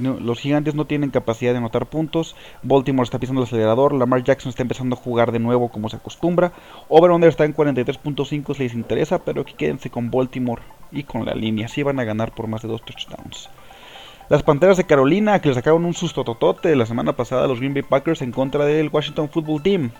los 0.00 0.38
gigantes 0.38 0.74
no 0.74 0.84
tienen 0.84 1.10
capacidad 1.10 1.52
de 1.52 1.58
anotar 1.58 1.86
puntos. 1.86 2.36
Baltimore 2.62 3.04
está 3.04 3.18
pisando 3.18 3.40
el 3.40 3.46
acelerador. 3.46 3.94
Lamar 3.94 4.22
Jackson 4.22 4.50
está 4.50 4.62
empezando 4.62 4.94
a 4.94 4.98
jugar 4.98 5.32
de 5.32 5.38
nuevo 5.38 5.70
como 5.70 5.88
se 5.88 5.96
acostumbra. 5.96 6.52
Over-under 6.88 7.30
está 7.30 7.46
en 7.46 7.54
43.5 7.54 8.54
si 8.54 8.62
les 8.62 8.74
interesa. 8.74 9.24
Pero 9.24 9.40
aquí 9.40 9.54
quédense 9.54 9.88
con 9.88 10.10
Baltimore 10.10 10.62
y 10.92 11.04
con 11.04 11.24
la 11.24 11.34
línea. 11.34 11.66
Así 11.66 11.82
van 11.82 11.98
a 11.98 12.04
ganar 12.04 12.34
por 12.34 12.46
más 12.46 12.60
de 12.60 12.68
dos 12.68 12.84
touchdowns. 12.84 13.48
Las 14.28 14.42
Panteras 14.42 14.76
de 14.76 14.84
Carolina 14.84 15.40
que 15.40 15.48
le 15.48 15.54
sacaron 15.56 15.84
un 15.84 15.94
susto 15.94 16.22
totote 16.22 16.76
la 16.76 16.86
semana 16.86 17.16
pasada 17.16 17.46
a 17.46 17.48
los 17.48 17.58
Green 17.58 17.74
Bay 17.74 17.82
Packers 17.82 18.22
en 18.22 18.30
contra 18.30 18.64
del 18.64 18.88
Washington 18.92 19.28
Football 19.28 19.62
Team. 19.62 19.90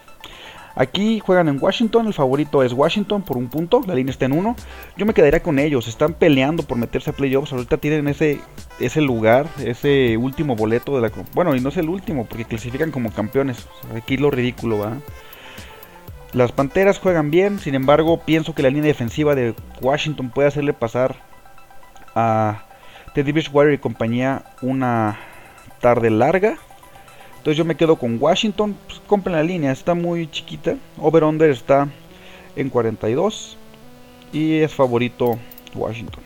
Aquí 0.77 1.21
juegan 1.21 1.49
en 1.49 1.59
Washington, 1.61 2.07
el 2.07 2.15
favorito 2.15 2.63
es 2.63 2.73
Washington 2.73 3.23
por 3.23 3.37
un 3.37 3.49
punto, 3.49 3.83
la 3.87 3.95
línea 3.95 4.13
está 4.13 4.27
en 4.27 4.33
uno. 4.33 4.57
Yo 4.97 5.05
me 5.05 5.15
quedaría 5.15 5.43
con 5.43 5.59
ellos, 5.59 5.89
están 5.89 6.15
peleando 6.15 6.63
por 6.63 6.79
meterse 6.79 7.11
a 7.11 7.13
playoffs, 7.13 7.53
ahorita 7.53 7.79
tienen 7.79 8.09
ese, 8.09 8.41
ese 8.79 9.01
lugar, 9.01 9.47
ese 9.59 10.17
último 10.17 10.55
boleto 10.57 10.95
de 10.95 11.03
la... 11.03 11.13
Bueno, 11.35 11.57
y 11.57 11.61
no 11.61 11.71
es 11.71 11.77
el 11.77 11.89
último, 11.89 12.25
porque 12.27 12.45
clasifican 12.45 12.93
como 12.93 13.13
campeones, 13.13 13.67
aquí 13.97 14.17
lo 14.17 14.31
ridículo 14.31 14.79
va. 14.79 14.97
Las 16.33 16.53
Panteras 16.53 17.01
juegan 17.01 17.33
bien, 17.33 17.59
sin 17.59 17.75
embargo 17.75 18.21
pienso 18.25 18.55
que 18.55 18.63
la 18.63 18.71
línea 18.71 18.85
defensiva 18.85 19.35
de 19.35 19.55
Washington 19.81 20.31
puede 20.31 20.47
hacerle 20.47 20.73
pasar 20.73 21.17
a 22.15 22.67
Teddy 23.15 23.33
Bridgewater 23.33 23.73
y 23.73 23.79
compañía 23.79 24.45
una 24.63 25.19
tarde 25.81 26.11
larga. 26.11 26.59
Entonces 27.41 27.57
yo 27.57 27.65
me 27.65 27.75
quedo 27.75 27.97
con 27.97 28.19
Washington. 28.21 28.77
Pues 28.87 29.01
compren 29.07 29.35
la 29.35 29.43
línea, 29.43 29.73
está 29.73 29.95
muy 29.95 30.31
chiquita. 30.31 30.77
Over-under 30.99 31.49
está 31.49 31.89
en 32.55 32.69
42. 32.69 33.57
Y 34.31 34.59
es 34.59 34.75
favorito 34.75 35.39
Washington. 35.75 36.23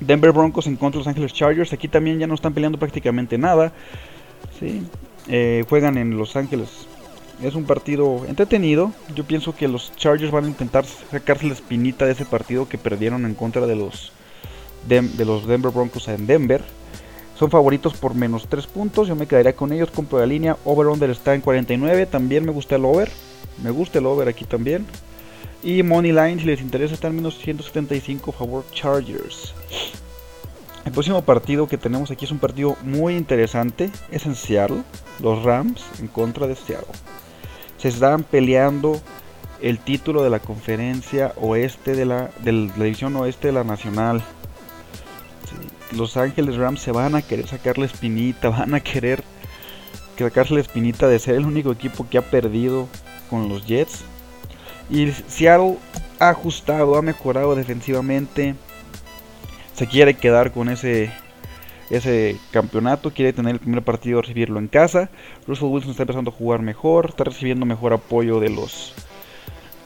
Denver 0.00 0.32
Broncos 0.32 0.66
en 0.66 0.76
contra 0.76 0.98
de 0.98 1.00
Los 1.00 1.08
Angeles 1.08 1.34
Chargers. 1.34 1.74
Aquí 1.74 1.88
también 1.88 2.18
ya 2.18 2.26
no 2.26 2.34
están 2.34 2.54
peleando 2.54 2.78
prácticamente 2.78 3.36
nada. 3.36 3.74
Eh, 5.28 5.64
juegan 5.68 5.98
en 5.98 6.16
Los 6.16 6.36
Ángeles. 6.36 6.86
Es 7.42 7.54
un 7.54 7.64
partido 7.64 8.24
entretenido. 8.26 8.92
Yo 9.14 9.24
pienso 9.24 9.54
que 9.54 9.68
los 9.68 9.94
Chargers 9.94 10.32
van 10.32 10.46
a 10.46 10.48
intentar 10.48 10.86
sacarse 10.86 11.48
la 11.48 11.52
espinita 11.52 12.06
de 12.06 12.12
ese 12.12 12.24
partido 12.24 12.66
que 12.66 12.78
perdieron 12.78 13.26
en 13.26 13.34
contra 13.34 13.66
de 13.66 13.76
los, 13.76 14.10
de 14.88 15.24
los 15.26 15.46
Denver 15.46 15.70
Broncos 15.70 16.08
en 16.08 16.26
Denver. 16.26 16.62
Son 17.38 17.50
favoritos 17.50 17.94
por 17.94 18.14
menos 18.14 18.46
3 18.48 18.66
puntos. 18.66 19.08
Yo 19.08 19.14
me 19.14 19.26
quedaría 19.26 19.54
con 19.54 19.72
ellos. 19.72 19.90
Compro 19.90 20.18
la 20.18 20.26
línea. 20.26 20.56
Over-under 20.64 21.10
está 21.10 21.34
en 21.34 21.42
49. 21.42 22.06
También 22.06 22.44
me 22.44 22.52
gusta 22.52 22.76
el 22.76 22.84
over. 22.84 23.10
Me 23.62 23.70
gusta 23.70 23.98
el 23.98 24.06
over 24.06 24.28
aquí 24.28 24.44
también. 24.44 24.86
Y 25.62 25.82
Money 25.82 26.12
Line, 26.12 26.38
si 26.38 26.46
les 26.46 26.60
interesa, 26.60 26.94
está 26.94 27.08
en 27.08 27.16
menos 27.16 27.38
175 27.38 28.32
favor 28.32 28.64
Chargers. 28.72 29.54
El 30.84 30.92
próximo 30.92 31.20
partido 31.22 31.66
que 31.66 31.76
tenemos 31.76 32.10
aquí 32.10 32.24
es 32.24 32.30
un 32.30 32.38
partido 32.38 32.76
muy 32.82 33.16
interesante. 33.16 33.90
Es 34.10 34.24
en 34.24 34.34
Seattle. 34.34 34.82
Los 35.20 35.42
Rams 35.42 35.84
en 36.00 36.08
contra 36.08 36.46
de 36.46 36.54
Seattle. 36.54 36.94
Se 37.78 37.88
están 37.88 38.22
peleando 38.22 39.00
el 39.60 39.78
título 39.78 40.22
de 40.22 40.30
la 40.30 40.38
conferencia 40.38 41.32
oeste 41.40 41.94
de 41.94 42.04
la, 42.04 42.30
de 42.42 42.52
la 42.52 42.84
división 42.84 43.16
oeste 43.16 43.48
de 43.48 43.52
la 43.54 43.64
nacional. 43.64 44.22
Los 45.92 46.16
Ángeles 46.16 46.56
Rams 46.56 46.80
se 46.80 46.92
van 46.92 47.14
a 47.14 47.22
querer 47.22 47.46
sacar 47.46 47.78
la 47.78 47.86
espinita, 47.86 48.48
van 48.50 48.74
a 48.74 48.80
querer 48.80 49.22
sacarse 50.18 50.54
la 50.54 50.60
espinita 50.60 51.08
de 51.08 51.18
ser 51.18 51.34
el 51.34 51.44
único 51.44 51.70
equipo 51.72 52.08
que 52.08 52.18
ha 52.18 52.22
perdido 52.22 52.88
con 53.30 53.48
los 53.48 53.66
Jets. 53.66 54.04
Y 54.88 55.10
Seattle 55.10 55.78
ha 56.18 56.30
ajustado, 56.30 56.96
ha 56.96 57.02
mejorado 57.02 57.54
defensivamente. 57.54 58.54
Se 59.74 59.86
quiere 59.86 60.14
quedar 60.14 60.52
con 60.52 60.70
ese, 60.70 61.12
ese 61.90 62.36
campeonato, 62.50 63.12
quiere 63.12 63.32
tener 63.32 63.54
el 63.54 63.60
primer 63.60 63.82
partido, 63.82 64.22
recibirlo 64.22 64.58
en 64.58 64.68
casa. 64.68 65.10
Russell 65.46 65.68
Wilson 65.68 65.90
está 65.90 66.04
empezando 66.04 66.30
a 66.30 66.34
jugar 66.34 66.62
mejor, 66.62 67.06
está 67.10 67.24
recibiendo 67.24 67.66
mejor 67.66 67.92
apoyo 67.92 68.40
de 68.40 68.48
los, 68.48 68.94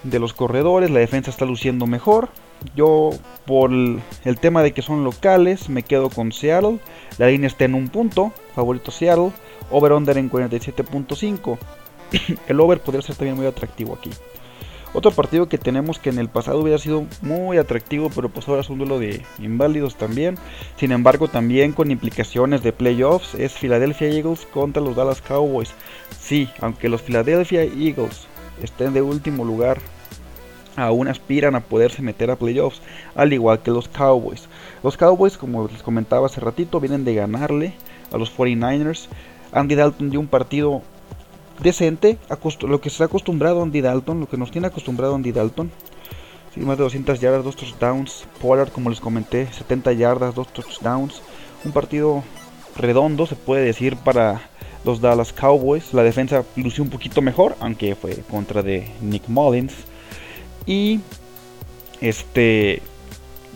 de 0.05 0.19
los 0.19 0.33
corredores, 0.33 0.91
la 0.91 1.01
defensa 1.01 1.31
está 1.31 1.45
luciendo 1.45 1.87
mejor. 1.87 2.31
Yo, 2.75 3.11
por 3.47 3.71
el, 3.73 4.39
tema 4.41 4.63
de 4.63 4.73
que 4.73 4.83
son 4.83 5.05
locales, 5.05 5.69
me 5.69 5.83
quedo 5.83 6.11
con 6.11 6.33
Seattle. 6.33 6.79
La 7.19 7.29
línea 7.29 7.49
está 7.49 7.65
en 7.65 7.75
un 7.75 7.89
punto, 7.89 8.33
favorito 8.55 8.91
Seattle. 8.91 9.33
Over-under 9.71 10.19
en 10.19 10.31
47.5. 10.31 11.59
el 12.49 12.61
over 12.61 12.81
podría 12.81 13.03
ser 13.03 13.17
también 13.17 13.37
muy 13.37 13.47
atractivo 13.47 13.95
aquí. 13.95 14.11
Otro 14.93 15.13
partido 15.13 15.49
que 15.49 15.57
tenemos 15.57 16.01
que 16.01 16.11
en 16.11 16.19
el 16.19 16.29
pasado 16.29 16.59
hubiera 16.59 16.79
sido 16.79 17.07
muy 17.23 17.59
atractivo, 17.59 18.11
pero 18.13 18.29
pues 18.29 18.49
ahora 18.49 18.63
es 18.63 18.71
un 18.71 18.79
duelo 18.79 18.99
de 18.99 19.23
inválidos 19.39 19.95
también. 19.95 20.37
Sin 20.77 20.91
embargo, 20.91 21.29
también 21.29 21.73
con 21.73 21.93
implicaciones 21.93 22.65
de 22.65 22.73
playoffs, 22.73 23.37
es 23.37 23.53
Philadelphia 23.53 24.09
Eagles 24.09 24.47
contra 24.53 24.83
los 24.83 24.97
Dallas 24.97 25.23
Cowboys. 25.23 25.73
Sí, 26.19 26.51
aunque 26.61 26.89
los 26.89 27.03
Philadelphia 27.03 27.63
Eagles 27.63 28.27
estén 28.61 28.93
de 28.93 29.03
último 29.03 29.45
lugar 29.45 29.79
aún 30.81 31.09
aspiran 31.09 31.55
a 31.55 31.61
poderse 31.61 32.03
meter 32.03 32.31
a 32.31 32.37
playoffs, 32.37 32.81
al 33.15 33.33
igual 33.33 33.61
que 33.61 33.71
los 33.71 33.89
Cowboys. 33.89 34.49
Los 34.83 34.97
Cowboys, 34.97 35.37
como 35.37 35.69
les 35.69 35.83
comentaba 35.83 36.27
hace 36.27 36.41
ratito, 36.41 36.81
vienen 36.81 37.05
de 37.05 37.15
ganarle 37.15 37.75
a 38.13 38.19
los 38.19 38.37
49ers. 38.37 39.09
Andy 39.53 39.75
Dalton 39.75 40.11
dio 40.11 40.21
un 40.21 40.29
partido 40.29 40.83
decente, 41.61 42.19
lo 42.63 42.81
que 42.81 42.91
se 42.91 43.03
ha 43.03 43.07
acostumbrado 43.07 43.63
Andy 43.63 43.81
Dalton, 43.81 44.21
lo 44.21 44.29
que 44.29 44.37
nos 44.37 44.51
tiene 44.51 44.69
acostumbrado 44.69 45.15
Andy 45.15 45.33
Dalton. 45.33 45.71
más 46.57 46.79
de 46.79 46.85
200 46.85 47.21
yardas, 47.21 47.45
2 47.45 47.57
touchdowns. 47.57 48.27
Pollard, 48.41 48.71
como 48.71 48.91
les 48.91 49.01
comenté, 49.01 49.47
70 49.53 49.93
yardas, 49.93 50.35
2 50.35 50.49
touchdowns. 50.53 51.23
Un 51.65 51.73
partido 51.73 52.23
redondo, 52.77 53.27
se 53.27 53.37
puede 53.37 53.65
decir, 53.65 53.97
para 53.97 54.41
los 54.85 55.01
Dallas 55.01 55.33
Cowboys. 55.33 55.93
La 55.93 56.03
defensa 56.03 56.45
lució 56.57 56.83
un 56.83 56.91
poquito 56.91 57.21
mejor, 57.23 57.57
aunque 57.61 57.95
fue 57.95 58.17
contra 58.31 58.63
de 58.63 58.91
Nick 59.01 59.29
Mullins. 59.29 59.75
Y 60.67 61.01
este 62.01 62.83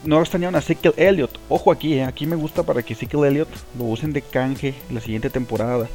no 0.04 0.20
extrañaron 0.20 0.54
a 0.54 0.58
Ezekiel 0.58 0.94
Elliott. 0.96 1.38
Ojo 1.48 1.72
aquí, 1.72 1.94
eh, 1.94 2.04
aquí 2.04 2.26
me 2.26 2.36
gusta 2.36 2.62
para 2.62 2.82
que 2.82 2.92
Ezekiel 2.92 3.24
Elliott 3.24 3.48
lo 3.78 3.84
usen 3.84 4.12
de 4.12 4.22
canje 4.22 4.74
la 4.90 5.00
siguiente 5.00 5.30
temporada. 5.30 5.88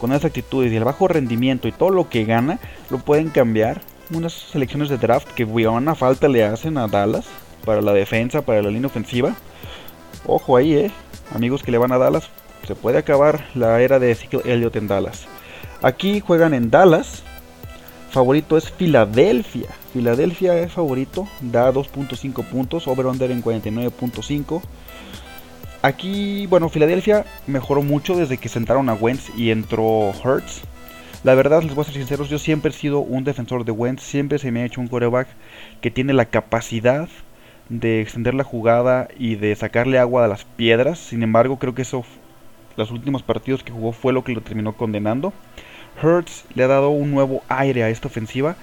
Con 0.00 0.10
esas 0.10 0.26
actitudes 0.26 0.72
y 0.72 0.76
el 0.76 0.84
bajo 0.84 1.06
rendimiento 1.06 1.68
y 1.68 1.72
todo 1.72 1.90
lo 1.90 2.08
que 2.08 2.24
gana, 2.24 2.58
lo 2.90 2.98
pueden 2.98 3.30
cambiar. 3.30 3.80
Unas 4.12 4.32
selecciones 4.32 4.88
de 4.88 4.98
draft 4.98 5.28
que 5.28 5.44
buena 5.44 5.94
falta 5.94 6.28
le 6.28 6.44
hacen 6.44 6.76
a 6.76 6.88
Dallas 6.88 7.26
para 7.64 7.80
la 7.80 7.92
defensa, 7.92 8.42
para 8.42 8.62
la 8.62 8.70
línea 8.70 8.88
ofensiva. 8.88 9.34
Ojo 10.26 10.56
ahí, 10.56 10.74
eh, 10.74 10.90
amigos 11.34 11.62
que 11.62 11.70
le 11.70 11.78
van 11.78 11.92
a 11.92 11.98
Dallas. 11.98 12.28
Se 12.66 12.74
puede 12.74 12.98
acabar 12.98 13.46
la 13.54 13.80
era 13.80 13.98
de 13.98 14.10
Ezekiel 14.10 14.42
Elliott 14.44 14.76
en 14.76 14.88
Dallas. 14.88 15.26
Aquí 15.82 16.20
juegan 16.20 16.54
en 16.54 16.70
Dallas, 16.70 17.22
favorito 18.12 18.58
es 18.58 18.70
Filadelfia. 18.70 19.70
Filadelfia 19.94 20.58
es 20.58 20.72
favorito, 20.72 21.26
da 21.40 21.72
2.5 21.72 22.44
puntos, 22.44 22.86
over-under 22.86 23.30
en 23.30 23.42
49.5. 23.42 24.62
Aquí, 25.80 26.46
bueno, 26.46 26.68
Filadelfia 26.68 27.24
mejoró 27.46 27.82
mucho 27.82 28.14
desde 28.14 28.36
que 28.36 28.50
sentaron 28.50 28.90
a 28.90 28.94
Wentz 28.94 29.30
y 29.36 29.50
entró 29.50 30.10
Hurts. 30.10 30.60
La 31.24 31.34
verdad, 31.34 31.62
les 31.62 31.74
voy 31.74 31.82
a 31.82 31.84
ser 31.86 31.94
sinceros, 31.94 32.28
yo 32.28 32.38
siempre 32.38 32.70
he 32.70 32.74
sido 32.74 32.98
un 33.00 33.24
defensor 33.24 33.64
de 33.64 33.72
Wentz, 33.72 34.02
siempre 34.02 34.38
se 34.38 34.50
me 34.50 34.60
ha 34.60 34.66
hecho 34.66 34.80
un 34.80 34.88
quarterback 34.88 35.28
que 35.80 35.90
tiene 35.90 36.12
la 36.12 36.26
capacidad 36.26 37.08
de 37.70 38.02
extender 38.02 38.34
la 38.34 38.44
jugada 38.44 39.08
y 39.18 39.36
de 39.36 39.56
sacarle 39.56 39.98
agua 39.98 40.24
a 40.24 40.28
las 40.28 40.44
piedras. 40.44 40.98
Sin 40.98 41.22
embargo, 41.22 41.58
creo 41.58 41.74
que 41.74 41.82
eso, 41.82 42.04
los 42.76 42.90
últimos 42.90 43.22
partidos 43.22 43.62
que 43.62 43.72
jugó 43.72 43.92
fue 43.92 44.12
lo 44.12 44.22
que 44.22 44.34
lo 44.34 44.42
terminó 44.42 44.76
condenando. 44.76 45.32
Hurts 46.02 46.44
le 46.54 46.64
ha 46.64 46.68
dado 46.68 46.90
un 46.90 47.10
nuevo 47.10 47.42
aire 47.48 47.82
a 47.82 47.88
esta 47.88 48.08
ofensiva. 48.08 48.56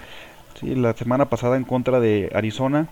la 0.62 0.93
semana 0.93 1.25
pasada 1.25 1.57
en 1.57 1.63
contra 1.63 2.00
de 2.00 2.31
Arizona, 2.33 2.88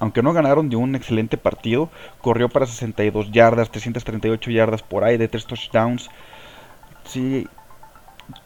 aunque 0.00 0.22
no 0.22 0.32
ganaron 0.32 0.68
de 0.68 0.76
un 0.76 0.94
excelente 0.94 1.36
partido, 1.36 1.90
corrió 2.20 2.48
para 2.48 2.66
62 2.66 3.30
yardas, 3.32 3.70
338 3.70 4.50
yardas 4.50 4.82
por 4.82 5.04
de 5.04 5.28
3 5.28 5.46
touchdowns. 5.46 6.10
Sí, 7.04 7.46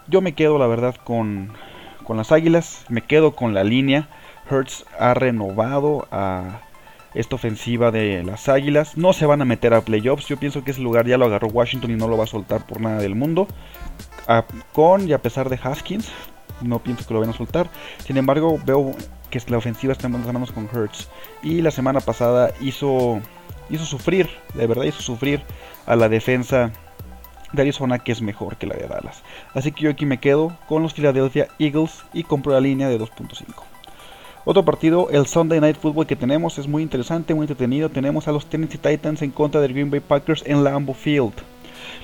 yo 0.08 0.20
me 0.20 0.32
quedo 0.32 0.58
la 0.58 0.66
verdad 0.66 0.96
con, 1.04 1.52
con 2.04 2.16
las 2.16 2.32
Águilas, 2.32 2.84
me 2.88 3.02
quedo 3.02 3.34
con 3.34 3.54
la 3.54 3.64
línea. 3.64 4.08
Hurts 4.50 4.86
ha 4.98 5.14
renovado 5.14 6.08
a 6.10 6.60
esta 7.14 7.36
ofensiva 7.36 7.90
de 7.90 8.22
las 8.24 8.48
Águilas. 8.48 8.96
No 8.96 9.12
se 9.12 9.26
van 9.26 9.42
a 9.42 9.44
meter 9.44 9.74
a 9.74 9.80
playoffs. 9.80 10.26
Yo 10.26 10.36
pienso 10.36 10.64
que 10.64 10.72
ese 10.72 10.80
lugar 10.80 11.06
ya 11.06 11.18
lo 11.18 11.26
agarró 11.26 11.48
Washington 11.48 11.90
y 11.90 11.96
no 11.96 12.08
lo 12.08 12.16
va 12.16 12.24
a 12.24 12.28
soltar 12.28 12.66
por 12.66 12.80
nada 12.80 12.98
del 12.98 13.14
mundo 13.14 13.48
con 14.72 15.08
y 15.08 15.12
a 15.12 15.22
pesar 15.22 15.48
de 15.48 15.58
Haskins, 15.62 16.10
no 16.60 16.80
pienso 16.80 17.06
que 17.06 17.14
lo 17.14 17.20
vayan 17.20 17.34
a 17.34 17.36
soltar. 17.36 17.70
Sin 18.04 18.16
embargo, 18.16 18.60
veo 18.64 18.94
que 19.30 19.40
la 19.48 19.58
ofensiva 19.58 19.92
está 19.92 20.06
en 20.06 20.12
buenas 20.12 20.32
manos 20.32 20.52
con 20.52 20.68
Hurts. 20.72 21.08
Y 21.42 21.62
la 21.62 21.70
semana 21.70 22.00
pasada 22.00 22.52
hizo 22.60 23.20
hizo 23.70 23.84
sufrir, 23.84 24.30
de 24.54 24.66
verdad 24.66 24.84
hizo 24.84 25.02
sufrir 25.02 25.42
a 25.84 25.94
la 25.94 26.08
defensa 26.08 26.72
de 27.52 27.62
Arizona 27.62 27.98
que 27.98 28.12
es 28.12 28.22
mejor 28.22 28.56
que 28.56 28.66
la 28.66 28.76
de 28.76 28.86
Dallas. 28.86 29.22
Así 29.54 29.72
que 29.72 29.84
yo 29.84 29.90
aquí 29.90 30.06
me 30.06 30.20
quedo 30.20 30.56
con 30.66 30.82
los 30.82 30.94
Philadelphia 30.94 31.48
Eagles 31.58 32.02
y 32.12 32.24
compro 32.24 32.52
la 32.52 32.60
línea 32.60 32.88
de 32.88 32.98
2.5. 32.98 33.77
Otro 34.50 34.64
partido, 34.64 35.10
el 35.10 35.26
Sunday 35.26 35.60
Night 35.60 35.76
Football 35.76 36.06
que 36.06 36.16
tenemos, 36.16 36.56
es 36.56 36.66
muy 36.66 36.82
interesante, 36.82 37.34
muy 37.34 37.44
entretenido. 37.44 37.90
Tenemos 37.90 38.28
a 38.28 38.32
los 38.32 38.46
Tennessee 38.46 38.78
Titans 38.78 39.20
en 39.20 39.30
contra 39.30 39.60
del 39.60 39.74
Green 39.74 39.90
Bay 39.90 40.00
Packers 40.00 40.42
en 40.46 40.64
Lambeau 40.64 40.94
Field. 40.94 41.34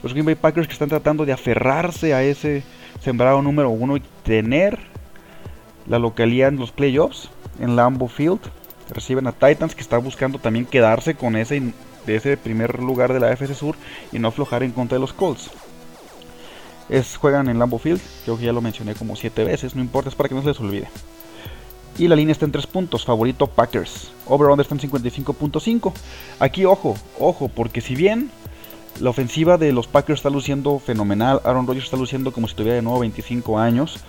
Los 0.03 0.13
Green 0.13 0.27
Bay 0.27 0.35
Packers 0.35 0.67
que 0.67 0.75
están 0.75 0.91
tratando 0.91 1.25
de 1.25 1.33
aferrarse 1.33 2.13
a 2.13 2.23
ese 2.23 2.63
sembrado 3.01 3.41
número 3.41 3.71
uno 3.71 3.97
y 3.97 4.03
tener 4.25 4.79
la 5.87 5.99
localidad 5.99 6.51
en 6.51 6.59
los 6.59 6.71
playoffs 6.71 7.31
en 7.61 7.77
Lambeau 7.77 8.09
Field. 8.09 8.41
Reciben 8.91 9.27
a 9.27 9.33
Titans 9.33 9.75
que 9.75 9.81
está 9.81 9.97
buscando 9.97 10.39
también 10.39 10.67
quedarse 10.67 11.15
con 11.15 11.37
ese, 11.37 11.73
de 12.05 12.15
ese 12.15 12.37
primer 12.37 12.79
lugar 12.79 13.15
de 13.15 13.21
la 13.21 13.29
AFC 13.29 13.55
Sur 13.55 13.75
y 14.13 14.19
no 14.19 14.29
aflojar 14.29 14.63
en 14.63 14.73
contra 14.73 14.97
de 14.97 15.01
los 15.01 15.15
Colts. 15.15 15.51
Es, 16.91 17.17
juegan 17.17 17.49
en 17.49 17.59
Lambeau 17.59 17.79
Field, 17.79 18.03
creo 18.25 18.37
que 18.37 18.45
ya 18.45 18.53
lo 18.53 18.61
mencioné 18.61 18.95
como 18.95 19.17
7 19.17 19.45
veces, 19.45 19.75
no 19.75 19.81
importa, 19.81 20.11
es 20.11 20.15
para 20.15 20.29
que 20.29 20.35
no 20.35 20.43
se 20.43 20.49
les 20.49 20.61
olvide. 20.61 20.89
Y 21.97 22.09
la 22.09 22.17
línea 22.17 22.33
está 22.33 22.45
en 22.45 22.53
3 22.53 22.67
puntos, 22.67 23.05
favorito 23.05 23.47
Packers. 23.47 24.11
Over-under 24.27 24.65
está 24.65 24.75
en 24.75 24.91
55.5. 24.91 25.93
Aquí 26.41 26.65
ojo, 26.65 26.97
ojo, 27.19 27.49
porque 27.49 27.81
si 27.81 27.95
bien 27.95 28.31
la 29.01 29.11
ofensiva 29.11 29.59
de 29.59 29.73
los 29.73 29.87
Packers 29.87 30.21
está 30.21 30.31
luciendo 30.31 30.79
fenomenal, 30.79 31.41
Aaron 31.45 31.67
Rodgers 31.67 31.87
está 31.87 31.97
luciendo 31.97 32.33
como 32.33 32.49
si 32.49 32.55
tuviera 32.55 32.77
de 32.77 32.83
nuevo 32.83 33.01
25 33.01 33.59
años, 33.59 34.01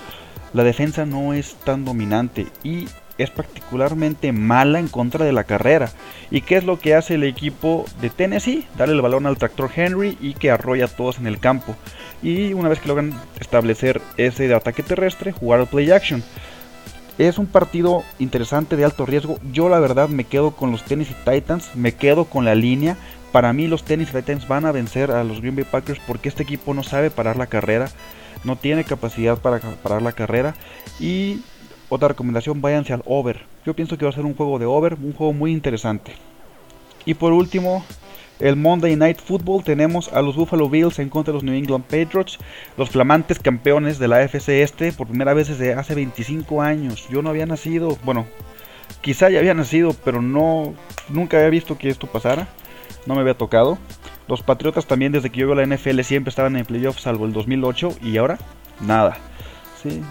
la 0.53 0.63
defensa 0.63 1.05
no 1.05 1.33
es 1.33 1.55
tan 1.63 1.85
dominante 1.85 2.47
y 2.63 2.87
es 3.17 3.29
particularmente 3.29 4.31
mala 4.31 4.79
en 4.79 4.87
contra 4.87 5.25
de 5.25 5.31
la 5.31 5.43
carrera. 5.43 5.91
¿Y 6.31 6.41
qué 6.41 6.57
es 6.57 6.63
lo 6.63 6.79
que 6.79 6.95
hace 6.95 7.15
el 7.15 7.23
equipo 7.23 7.85
de 8.01 8.09
Tennessee? 8.09 8.67
Darle 8.77 8.95
el 8.95 9.01
balón 9.01 9.25
al 9.25 9.37
tractor 9.37 9.69
Henry 9.73 10.17
y 10.19 10.33
que 10.33 10.51
arrolla 10.51 10.85
a 10.85 10.89
todos 10.89 11.19
en 11.19 11.27
el 11.27 11.39
campo. 11.39 11.75
Y 12.21 12.53
una 12.53 12.69
vez 12.69 12.79
que 12.79 12.87
logran 12.87 13.13
establecer 13.39 14.01
ese 14.17 14.47
de 14.47 14.55
ataque 14.55 14.83
terrestre, 14.83 15.31
jugar 15.31 15.59
al 15.61 15.67
play 15.67 15.91
action. 15.91 16.23
Es 17.17 17.37
un 17.37 17.45
partido 17.45 18.03
interesante 18.19 18.75
de 18.75 18.83
alto 18.83 19.05
riesgo. 19.05 19.39
Yo 19.53 19.69
la 19.69 19.79
verdad 19.79 20.09
me 20.09 20.25
quedo 20.25 20.51
con 20.51 20.71
los 20.71 20.83
Tennessee 20.83 21.15
Titans, 21.23 21.73
me 21.73 21.93
quedo 21.93 22.25
con 22.25 22.43
la 22.43 22.55
línea. 22.55 22.97
Para 23.31 23.53
mí 23.53 23.67
los 23.67 23.83
Tennessee 23.83 24.21
Titans 24.21 24.47
van 24.49 24.65
a 24.65 24.73
vencer 24.73 25.11
a 25.11 25.23
los 25.23 25.39
Green 25.39 25.55
Bay 25.55 25.63
Packers 25.63 26.01
porque 26.05 26.27
este 26.27 26.43
equipo 26.43 26.73
no 26.73 26.83
sabe 26.83 27.11
parar 27.11 27.37
la 27.37 27.47
carrera, 27.47 27.89
no 28.43 28.57
tiene 28.57 28.83
capacidad 28.83 29.37
para 29.37 29.59
parar 29.59 30.01
la 30.01 30.11
carrera. 30.11 30.55
Y 30.99 31.39
otra 31.87 32.09
recomendación, 32.09 32.61
váyanse 32.61 32.91
al 32.91 33.03
over. 33.05 33.45
Yo 33.65 33.73
pienso 33.73 33.97
que 33.97 34.03
va 34.03 34.11
a 34.11 34.15
ser 34.15 34.25
un 34.25 34.35
juego 34.35 34.59
de 34.59 34.65
over, 34.65 34.95
un 34.95 35.13
juego 35.13 35.31
muy 35.31 35.53
interesante. 35.53 36.13
Y 37.05 37.13
por 37.13 37.31
último, 37.31 37.85
el 38.39 38.55
Monday 38.55 38.95
Night 38.95 39.19
Football 39.19 39.63
tenemos 39.63 40.11
a 40.11 40.21
los 40.21 40.35
Buffalo 40.35 40.69
Bills 40.69 40.99
en 40.99 41.09
contra 41.09 41.31
de 41.31 41.35
los 41.35 41.43
New 41.43 41.55
England 41.55 41.85
Patriots, 41.85 42.37
los 42.77 42.89
flamantes 42.89 43.39
campeones 43.39 43.97
de 43.97 44.07
la 44.07 44.17
AFC 44.17 44.49
Este 44.49 44.91
por 44.91 45.07
primera 45.07 45.33
vez 45.33 45.47
desde 45.47 45.73
hace 45.73 45.95
25 45.95 46.61
años. 46.61 47.07
Yo 47.09 47.21
no 47.21 47.29
había 47.29 47.45
nacido, 47.45 47.97
bueno, 48.03 48.25
quizá 49.01 49.29
ya 49.29 49.39
había 49.39 49.53
nacido, 49.53 49.95
pero 50.03 50.21
no 50.21 50.73
nunca 51.09 51.37
había 51.37 51.49
visto 51.49 51.77
que 51.77 51.89
esto 51.89 52.07
pasara. 52.07 52.47
No 53.05 53.15
me 53.15 53.21
había 53.21 53.37
tocado. 53.37 53.77
Los 54.27 54.41
Patriotas 54.41 54.85
también 54.85 55.11
desde 55.11 55.29
que 55.29 55.39
yo 55.39 55.47
veo 55.47 55.55
la 55.55 55.65
NFL 55.65 56.01
siempre 56.01 56.29
estaban 56.29 56.57
en 56.57 56.65
playoffs 56.65 57.03
salvo 57.03 57.25
el 57.25 57.33
2008 57.33 57.97
y 58.01 58.17
ahora 58.17 58.37
nada. 58.81 59.17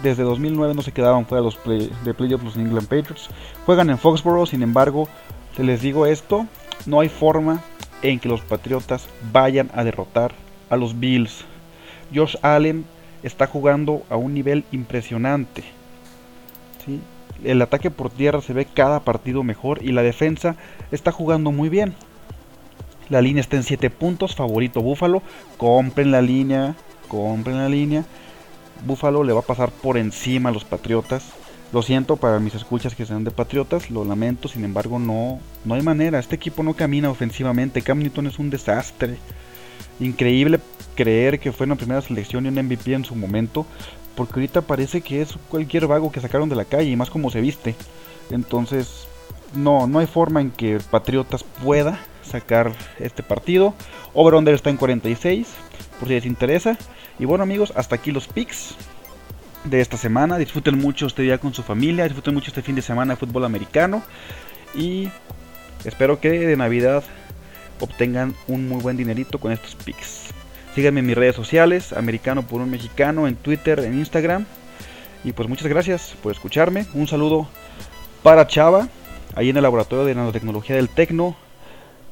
Desde 0.01 0.23
2009 0.23 0.73
no 0.73 0.81
se 0.81 0.93
quedaban 0.93 1.25
fuera 1.25 1.43
los 1.43 1.59
de 1.65 2.13
playoffs 2.13 2.45
los 2.45 2.55
New 2.55 2.65
England 2.65 2.87
Patriots. 2.87 3.29
Juegan 3.65 3.89
en 3.89 3.97
Foxborough, 3.97 4.47
sin 4.47 4.63
embargo, 4.63 5.09
les 5.57 5.81
digo 5.81 6.05
esto, 6.05 6.47
no 6.85 7.01
hay 7.01 7.09
forma 7.09 7.61
en 8.09 8.19
que 8.19 8.29
los 8.29 8.41
Patriotas 8.41 9.07
vayan 9.31 9.69
a 9.73 9.83
derrotar 9.83 10.33
a 10.69 10.77
los 10.77 10.99
Bills. 10.99 11.45
Josh 12.13 12.35
Allen 12.41 12.85
está 13.23 13.47
jugando 13.47 14.03
a 14.09 14.15
un 14.15 14.33
nivel 14.33 14.63
impresionante. 14.71 15.63
El 17.43 17.61
ataque 17.61 17.89
por 17.91 18.11
tierra 18.11 18.41
se 18.41 18.53
ve 18.53 18.65
cada 18.65 18.99
partido 19.01 19.43
mejor 19.43 19.83
y 19.83 19.91
la 19.91 20.03
defensa 20.03 20.55
está 20.91 21.11
jugando 21.11 21.51
muy 21.51 21.69
bien. 21.69 21.95
La 23.09 23.21
línea 23.21 23.41
está 23.41 23.57
en 23.57 23.63
7 23.63 23.89
puntos, 23.89 24.35
favorito 24.35 24.81
Búfalo. 24.81 25.21
Compren 25.57 26.11
la 26.11 26.21
línea, 26.21 26.75
compren 27.07 27.57
la 27.57 27.69
línea. 27.69 28.05
Búfalo 28.85 29.23
le 29.23 29.33
va 29.33 29.39
a 29.39 29.43
pasar 29.43 29.71
por 29.71 29.97
encima 29.97 30.49
a 30.49 30.53
los 30.53 30.63
Patriotas. 30.63 31.33
Lo 31.71 31.81
siento 31.81 32.15
para 32.15 32.39
mis 32.39 32.55
escuchas 32.55 32.95
que 32.95 33.05
sean 33.05 33.23
de 33.23 33.31
Patriotas, 33.31 33.89
lo 33.89 34.05
lamento, 34.05 34.47
sin 34.47 34.63
embargo 34.63 34.99
no, 34.99 35.39
no 35.65 35.75
hay 35.75 35.81
manera. 35.81 36.19
Este 36.19 36.35
equipo 36.35 36.63
no 36.63 36.73
camina 36.73 37.09
ofensivamente. 37.09 37.81
Cam 37.81 37.99
Newton 37.99 38.27
es 38.27 38.39
un 38.39 38.49
desastre. 38.49 39.17
Increíble 39.99 40.59
creer 40.95 41.39
que 41.39 41.51
fue 41.51 41.65
una 41.65 41.75
primera 41.75 42.01
selección 42.01 42.45
y 42.45 42.49
un 42.49 42.55
MVP 42.55 42.93
en 42.93 43.05
su 43.05 43.15
momento, 43.15 43.65
porque 44.15 44.35
ahorita 44.35 44.61
parece 44.61 45.01
que 45.01 45.21
es 45.21 45.33
cualquier 45.49 45.87
vago 45.87 46.11
que 46.11 46.21
sacaron 46.21 46.49
de 46.49 46.55
la 46.55 46.65
calle 46.65 46.89
y 46.89 46.95
más 46.95 47.09
como 47.09 47.29
se 47.29 47.41
viste. 47.41 47.75
Entonces, 48.31 49.07
no, 49.53 49.87
no 49.87 49.99
hay 49.99 50.07
forma 50.07 50.41
en 50.41 50.51
que 50.51 50.79
Patriotas 50.91 51.43
pueda 51.43 51.99
sacar 52.23 52.71
este 52.99 53.23
partido. 53.23 53.73
Over-under 54.13 54.53
está 54.53 54.69
en 54.69 54.77
46, 54.77 55.47
por 55.99 56.07
si 56.07 56.13
les 56.13 56.25
interesa. 56.25 56.77
Y 57.19 57.25
bueno 57.25 57.43
amigos, 57.43 57.73
hasta 57.75 57.95
aquí 57.95 58.11
los 58.11 58.27
picks 58.27 58.75
de 59.65 59.81
esta 59.81 59.97
semana. 59.97 60.37
Disfruten 60.37 60.77
mucho 60.77 61.07
este 61.07 61.23
día 61.23 61.37
con 61.37 61.53
su 61.53 61.63
familia, 61.63 62.05
disfruten 62.05 62.33
mucho 62.33 62.47
este 62.47 62.61
fin 62.61 62.75
de 62.75 62.81
semana 62.81 63.13
de 63.13 63.17
fútbol 63.17 63.45
americano 63.45 64.03
y 64.73 65.09
espero 65.83 66.19
que 66.19 66.29
de 66.29 66.57
Navidad 66.57 67.03
obtengan 67.79 68.33
un 68.47 68.67
muy 68.67 68.81
buen 68.81 68.97
dinerito 68.97 69.39
con 69.39 69.51
estos 69.51 69.75
picks. 69.75 70.27
Síganme 70.73 70.99
en 70.99 71.05
mis 71.05 71.15
redes 71.15 71.35
sociales, 71.35 71.93
americano 71.93 72.43
por 72.43 72.61
un 72.61 72.69
mexicano, 72.69 73.27
en 73.27 73.35
Twitter, 73.35 73.79
en 73.79 73.97
Instagram. 73.97 74.45
Y 75.23 75.31
pues 75.31 75.47
muchas 75.49 75.67
gracias 75.67 76.15
por 76.21 76.31
escucharme. 76.31 76.85
Un 76.93 77.07
saludo 77.07 77.47
para 78.21 78.45
Chava, 78.47 78.89
ahí 79.35 79.49
en 79.49 79.57
el 79.57 79.63
laboratorio 79.63 80.05
de 80.05 80.15
nanotecnología 80.15 80.75
del 80.75 80.89
Tecno. 80.89 81.35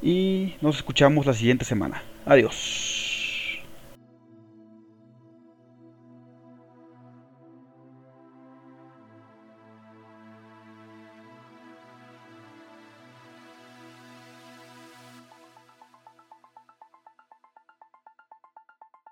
Y 0.02 0.56
nos 0.60 0.76
escuchamos 0.76 1.26
la 1.26 1.34
siguiente 1.34 1.64
semana. 1.64 2.02
Adiós. 2.26 2.93